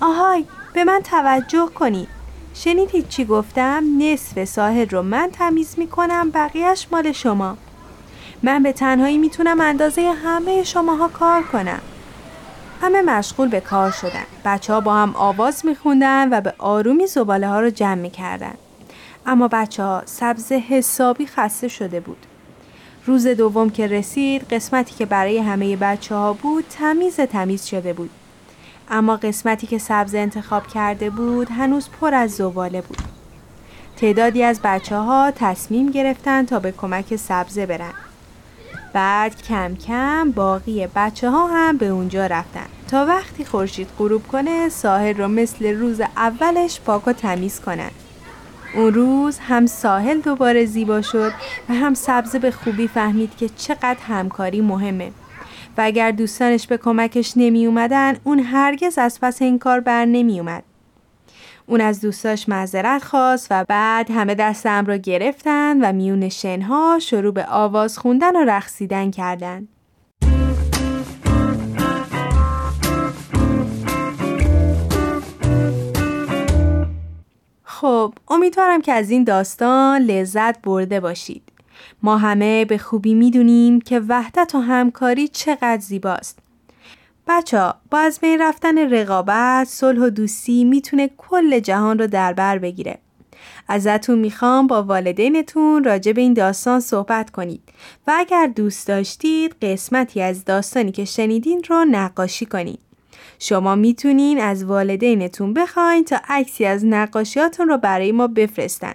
آهای 0.00 0.44
به 0.72 0.84
من 0.84 1.00
توجه 1.04 1.66
کنید. 1.74 2.08
شنیدید 2.54 3.08
چی 3.08 3.24
گفتم؟ 3.24 3.84
نصف 3.98 4.44
ساحل 4.44 4.88
رو 4.88 5.02
من 5.02 5.30
تمیز 5.32 5.74
می‌کنم 5.76 6.30
بقیهش 6.30 6.86
مال 6.92 7.12
شما. 7.12 7.56
من 8.42 8.62
به 8.62 8.72
تنهایی 8.72 9.18
می‌تونم 9.18 9.60
اندازه 9.60 10.12
همه 10.24 10.64
شماها 10.64 11.08
کار 11.08 11.42
کنم. 11.42 11.80
همه 12.80 13.02
مشغول 13.02 13.48
به 13.48 13.60
کار 13.60 13.90
شدن. 13.90 14.24
بچه 14.44 14.72
ها 14.72 14.80
با 14.80 14.94
هم 14.94 15.14
آواز 15.16 15.66
میخوندن 15.66 16.28
و 16.32 16.40
به 16.40 16.54
آرومی 16.58 17.06
زباله 17.06 17.48
ها 17.48 17.60
رو 17.60 17.70
جمع 17.70 17.94
می‌کردن. 17.94 18.54
اما 19.26 19.48
بچه 19.48 19.82
ها 19.82 20.02
سبز 20.04 20.52
حسابی 20.52 21.26
خسته 21.26 21.68
شده 21.68 22.00
بود. 22.00 22.26
روز 23.06 23.26
دوم 23.26 23.70
که 23.70 23.86
رسید 23.86 24.54
قسمتی 24.54 24.94
که 24.94 25.06
برای 25.06 25.38
همه 25.38 25.76
بچه 25.76 26.14
ها 26.14 26.32
بود 26.32 26.64
تمیز 26.70 27.16
تمیز 27.20 27.64
شده 27.64 27.92
بود. 27.92 28.10
اما 28.90 29.16
قسمتی 29.16 29.66
که 29.66 29.78
سبز 29.78 30.14
انتخاب 30.14 30.66
کرده 30.66 31.10
بود 31.10 31.50
هنوز 31.50 31.88
پر 32.00 32.14
از 32.14 32.30
زباله 32.30 32.80
بود. 32.80 32.98
تعدادی 33.96 34.42
از 34.42 34.60
بچه 34.64 34.96
ها 34.96 35.32
تصمیم 35.36 35.90
گرفتن 35.90 36.46
تا 36.46 36.58
به 36.58 36.72
کمک 36.72 37.16
سبزه 37.16 37.66
برن. 37.66 37.92
بعد 38.98 39.42
کم 39.42 39.76
کم 39.76 40.30
باقی 40.30 40.86
بچه 40.94 41.30
ها 41.30 41.46
هم 41.46 41.76
به 41.76 41.86
اونجا 41.86 42.26
رفتن. 42.26 42.66
تا 42.90 43.06
وقتی 43.06 43.44
خورشید 43.44 43.88
غروب 43.98 44.26
کنه 44.26 44.68
ساحل 44.68 45.14
رو 45.14 45.28
مثل 45.28 45.74
روز 45.74 46.00
اولش 46.00 46.80
پاک 46.80 47.08
و 47.08 47.12
تمیز 47.12 47.60
کنن. 47.60 47.90
اون 48.74 48.94
روز 48.94 49.38
هم 49.38 49.66
ساحل 49.66 50.20
دوباره 50.20 50.64
زیبا 50.64 51.02
شد 51.02 51.32
و 51.68 51.74
هم 51.74 51.94
سبزه 51.94 52.38
به 52.38 52.50
خوبی 52.50 52.88
فهمید 52.88 53.36
که 53.36 53.48
چقدر 53.48 53.98
همکاری 54.08 54.60
مهمه. 54.60 55.10
و 55.78 55.80
اگر 55.80 56.10
دوستانش 56.10 56.66
به 56.66 56.76
کمکش 56.76 57.32
نمی 57.36 57.66
اومدن 57.66 58.16
اون 58.24 58.38
هرگز 58.38 58.98
از 58.98 59.20
پس 59.20 59.42
این 59.42 59.58
کار 59.58 59.80
بر 59.80 60.04
نمی 60.04 60.40
اومد. 60.40 60.62
اون 61.68 61.80
از 61.80 62.00
دوستاش 62.00 62.48
معذرت 62.48 63.04
خواست 63.04 63.46
و 63.50 63.64
بعد 63.68 64.10
همه 64.10 64.34
دستم 64.34 64.86
را 64.86 64.96
گرفتن 64.96 65.80
و 65.80 65.92
میون 65.92 66.28
شنها 66.28 66.98
شروع 66.98 67.32
به 67.32 67.46
آواز 67.46 67.98
خوندن 67.98 68.36
و 68.36 68.44
رقصیدن 68.50 69.10
کردند. 69.10 69.68
خب 77.62 78.14
امیدوارم 78.28 78.80
که 78.80 78.92
از 78.92 79.10
این 79.10 79.24
داستان 79.24 80.02
لذت 80.02 80.62
برده 80.62 81.00
باشید. 81.00 81.42
ما 82.02 82.18
همه 82.18 82.64
به 82.64 82.78
خوبی 82.78 83.14
می‌دونیم 83.14 83.80
که 83.80 84.00
وحدت 84.08 84.54
و 84.54 84.58
همکاری 84.58 85.28
چقدر 85.28 85.80
زیباست. 85.80 86.47
بچه 87.28 87.58
ها 87.58 87.74
با 87.90 87.98
از 87.98 88.18
بین 88.20 88.40
رفتن 88.40 88.78
رقابت، 88.78 89.68
صلح 89.68 90.00
و 90.00 90.10
دوستی 90.10 90.64
می‌تونه 90.64 91.10
کل 91.16 91.60
جهان 91.60 91.98
رو 91.98 92.06
در 92.06 92.32
بر 92.32 92.58
بگیره. 92.58 92.98
ازتون 93.68 94.18
می‌خوام 94.18 94.66
با 94.66 94.82
والدینتون 94.82 95.84
راجع 95.84 96.12
به 96.12 96.20
این 96.20 96.32
داستان 96.32 96.80
صحبت 96.80 97.30
کنید 97.30 97.62
و 98.06 98.12
اگر 98.16 98.46
دوست 98.46 98.88
داشتید 98.88 99.56
قسمتی 99.62 100.22
از 100.22 100.44
داستانی 100.44 100.92
که 100.92 101.04
شنیدین 101.04 101.62
رو 101.68 101.84
نقاشی 101.84 102.46
کنید. 102.46 102.80
شما 103.38 103.74
می‌تونین 103.74 104.40
از 104.40 104.64
والدینتون 104.64 105.54
بخواین 105.54 106.04
تا 106.04 106.16
عکسی 106.28 106.64
از 106.64 106.84
نقاشیاتون 106.84 107.68
رو 107.68 107.78
برای 107.78 108.12
ما 108.12 108.26
بفرستن. 108.26 108.94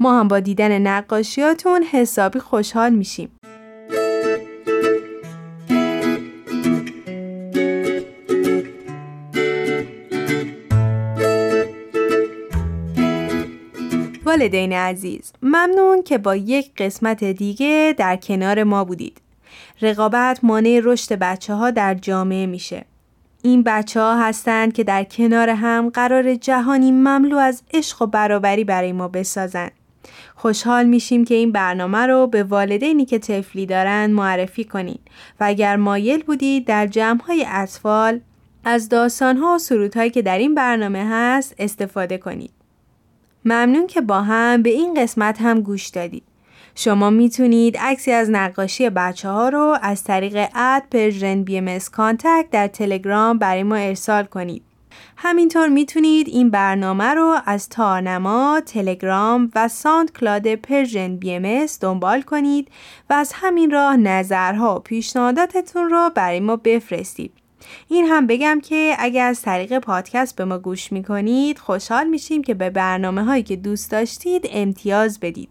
ما 0.00 0.20
هم 0.20 0.28
با 0.28 0.40
دیدن 0.40 0.78
نقاشیاتون 0.78 1.82
حسابی 1.82 2.38
خوشحال 2.38 2.92
میشیم. 2.92 3.30
والدین 14.32 14.72
عزیز 14.72 15.32
ممنون 15.42 16.02
که 16.02 16.18
با 16.18 16.36
یک 16.36 16.70
قسمت 16.76 17.24
دیگه 17.24 17.94
در 17.98 18.16
کنار 18.16 18.64
ما 18.64 18.84
بودید. 18.84 19.20
رقابت 19.82 20.40
مانع 20.42 20.80
رشد 20.84 21.14
بچه 21.14 21.54
ها 21.54 21.70
در 21.70 21.94
جامعه 21.94 22.46
میشه. 22.46 22.84
این 23.42 23.62
بچه 23.62 24.00
ها 24.00 24.16
هستند 24.16 24.72
که 24.72 24.84
در 24.84 25.04
کنار 25.04 25.48
هم 25.50 25.88
قرار 25.88 26.34
جهانی 26.34 26.92
مملو 26.92 27.36
از 27.36 27.62
عشق 27.74 28.02
و 28.02 28.06
برابری 28.06 28.64
برای 28.64 28.92
ما 28.92 29.08
بسازن. 29.08 29.70
خوشحال 30.34 30.86
میشیم 30.86 31.24
که 31.24 31.34
این 31.34 31.52
برنامه 31.52 32.06
رو 32.06 32.26
به 32.26 32.42
والدینی 32.42 33.04
که 33.04 33.18
طفلی 33.18 33.66
دارن 33.66 34.10
معرفی 34.10 34.64
کنید 34.64 35.00
و 35.40 35.44
اگر 35.44 35.76
مایل 35.76 36.22
بودید 36.22 36.64
در 36.64 36.86
جمع 36.86 37.22
های 37.22 37.46
اطفال 37.48 38.20
از 38.64 38.88
داستان 38.88 39.36
ها 39.36 39.54
و 39.54 39.58
سرودهایی 39.58 40.10
که 40.10 40.22
در 40.22 40.38
این 40.38 40.54
برنامه 40.54 41.06
هست 41.10 41.54
استفاده 41.58 42.18
کنید. 42.18 42.61
ممنون 43.44 43.86
که 43.86 44.00
با 44.00 44.22
هم 44.22 44.62
به 44.62 44.70
این 44.70 44.94
قسمت 44.94 45.40
هم 45.40 45.60
گوش 45.60 45.86
دادید. 45.86 46.22
شما 46.74 47.10
می‌تونید 47.10 47.76
عکسی 47.76 48.12
از 48.12 48.30
نقاشی 48.30 48.90
بچه 48.90 49.28
ها 49.28 49.48
رو 49.48 49.78
از 49.82 50.04
طریق 50.04 50.48
at 50.54 50.82
Persian 50.90 51.42
BMS 51.42 51.78
در 52.50 52.66
تلگرام 52.72 53.38
برای 53.38 53.62
ما 53.62 53.76
ارسال 53.76 54.24
کنید. 54.24 54.62
همینطور 55.16 55.68
می‌تونید 55.68 56.28
این 56.28 56.50
برنامه 56.50 57.14
رو 57.14 57.38
از 57.46 57.68
تارنما، 57.68 58.62
تلگرام 58.66 59.50
و 59.54 59.68
SoundCloud 59.68 60.54
Persian 60.54 61.16
BMS 61.16 61.66
دنبال 61.80 62.22
کنید 62.22 62.68
و 63.10 63.14
از 63.14 63.32
همین 63.34 63.70
راه 63.70 63.96
نظرها 63.96 64.76
و 64.76 64.78
پیشنهاداتتون 64.78 65.90
رو 65.90 66.10
برای 66.14 66.40
ما 66.40 66.56
بفرستید. 66.56 67.32
این 67.88 68.04
هم 68.04 68.26
بگم 68.26 68.60
که 68.60 68.94
اگر 68.98 69.26
از 69.26 69.42
طریق 69.42 69.78
پادکست 69.78 70.36
به 70.36 70.44
ما 70.44 70.58
گوش 70.58 70.92
می‌کنید 70.92 71.58
خوشحال 71.58 72.06
میشیم 72.06 72.42
که 72.42 72.54
به 72.54 72.70
برنامه 72.70 73.24
هایی 73.24 73.42
که 73.42 73.56
دوست 73.56 73.90
داشتید 73.90 74.48
امتیاز 74.50 75.20
بدید. 75.20 75.48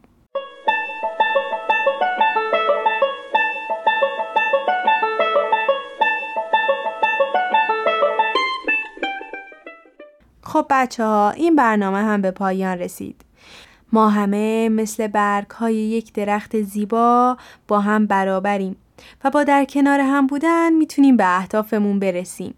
خب 10.43 10.65
بچه 10.69 11.05
ها 11.05 11.31
این 11.31 11.55
برنامه 11.55 11.97
هم 11.97 12.21
به 12.21 12.31
پایان 12.31 12.77
رسید. 12.77 13.21
ما 13.93 14.09
همه 14.09 14.69
مثل 14.69 15.07
برگ 15.07 15.49
های 15.49 15.75
یک 15.75 16.13
درخت 16.13 16.61
زیبا 16.61 17.37
با 17.67 17.79
هم 17.79 18.07
برابریم 18.07 18.75
و 19.23 19.29
با 19.29 19.43
در 19.43 19.65
کنار 19.65 19.99
هم 19.99 20.27
بودن 20.27 20.73
می‌تونیم 20.73 21.17
به 21.17 21.37
اهدافمون 21.37 21.99
برسیم. 21.99 22.53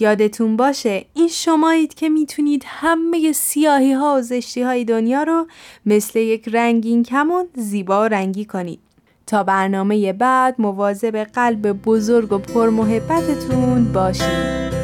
یادتون 0.00 0.56
باشه 0.56 1.04
این 1.14 1.28
شمایید 1.28 1.94
که 1.94 2.08
می‌تونید 2.08 2.62
همه 2.66 3.32
سیاهی 3.32 3.92
ها 3.92 4.16
و 4.18 4.22
زشتی 4.22 4.62
های 4.62 4.84
دنیا 4.84 5.22
رو 5.22 5.46
مثل 5.86 6.18
یک 6.18 6.48
رنگین 6.52 7.02
کمون 7.02 7.46
زیبا 7.54 8.02
و 8.02 8.08
رنگی 8.08 8.44
کنید. 8.44 8.80
تا 9.26 9.42
برنامه 9.42 10.12
بعد 10.12 10.54
مواظب 10.58 11.16
قلب 11.16 11.72
بزرگ 11.72 12.32
و 12.32 12.38
پرمحبتتون 12.38 13.92
باشید. 13.92 14.77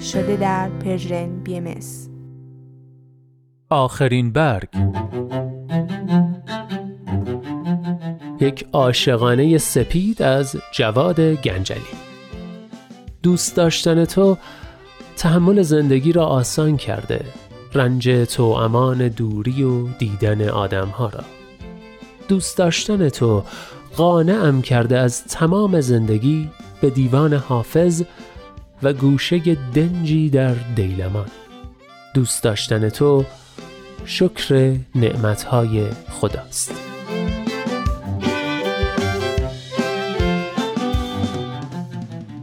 شده 0.00 0.36
در 0.36 0.68
Persian 0.68 1.40
BMS 1.42 1.74
آخرین 3.70 4.32
برگ. 4.32 4.68
یک 8.40 8.66
عاشقانه 8.72 9.58
سپید 9.58 10.22
از 10.22 10.56
جواد 10.72 11.20
گنجلی. 11.20 11.80
دوست 13.22 13.56
داشتن 13.56 14.04
تو 14.04 14.36
تحمل 15.16 15.62
زندگی 15.62 16.12
را 16.12 16.26
آسان 16.26 16.76
کرده 16.76 17.24
رنج 17.74 18.08
تو 18.08 18.42
امان 18.42 19.08
دوری 19.08 19.62
و 19.62 19.88
دیدن 19.98 20.48
آدم 20.48 20.88
ها 20.88 21.06
را. 21.06 21.24
دوست 22.28 22.58
داشتن 22.58 23.08
تو 23.08 23.44
قانعم 23.96 24.62
کرده 24.62 24.98
از 24.98 25.24
تمام 25.24 25.80
زندگی 25.80 26.50
به 26.80 26.90
دیوان 26.90 27.34
حافظ 27.34 28.02
و 28.82 28.92
گوشه 28.92 29.38
دنجی 29.74 30.30
در 30.30 30.54
دیلمان. 30.74 31.28
دوست 32.14 32.42
داشتن 32.42 32.88
تو 32.88 33.24
شکر 34.04 34.76
نعمتهای 34.94 35.86
خداست. 36.10 36.74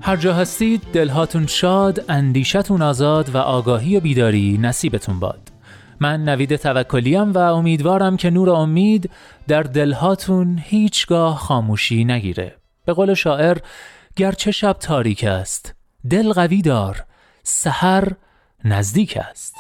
هر 0.02 0.16
جا 0.16 0.34
هستید 0.34 0.82
دلهاتون 0.94 1.48
شاد، 1.48 2.06
اندیشتون 2.10 2.82
آزاد 2.82 3.36
و 3.36 3.38
آگاهی 3.38 3.98
و 3.98 4.00
بیداری 4.00 4.58
نصیبتون 4.62 5.20
باد. 5.20 5.52
من 6.00 6.24
نوید 6.24 6.56
توکلیم 6.56 7.34
و 7.34 7.38
امیدوارم 7.38 8.18
که 8.18 8.30
نور 8.30 8.50
امید 8.50 9.10
در 9.48 9.64
دلهاتون 9.64 10.60
هیچگاه 10.64 11.38
خاموشی 11.38 12.06
نگیره. 12.06 12.56
به 12.86 12.94
قول 12.94 13.14
شاعر 13.14 13.58
گرچه 14.16 14.52
شب 14.52 14.74
تاریک 14.74 15.24
است 15.24 15.77
دل 16.10 16.34
قوی 16.34 16.62
دار 16.62 17.05
سحر 17.43 18.12
نزدیک 18.64 19.18
است. 19.18 19.53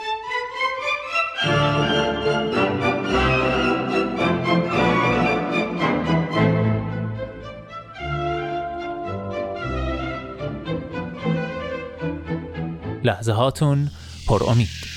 لحظه 13.03 13.31
هاتون 13.31 13.89
پر 14.27 14.43
امید. 14.43 14.96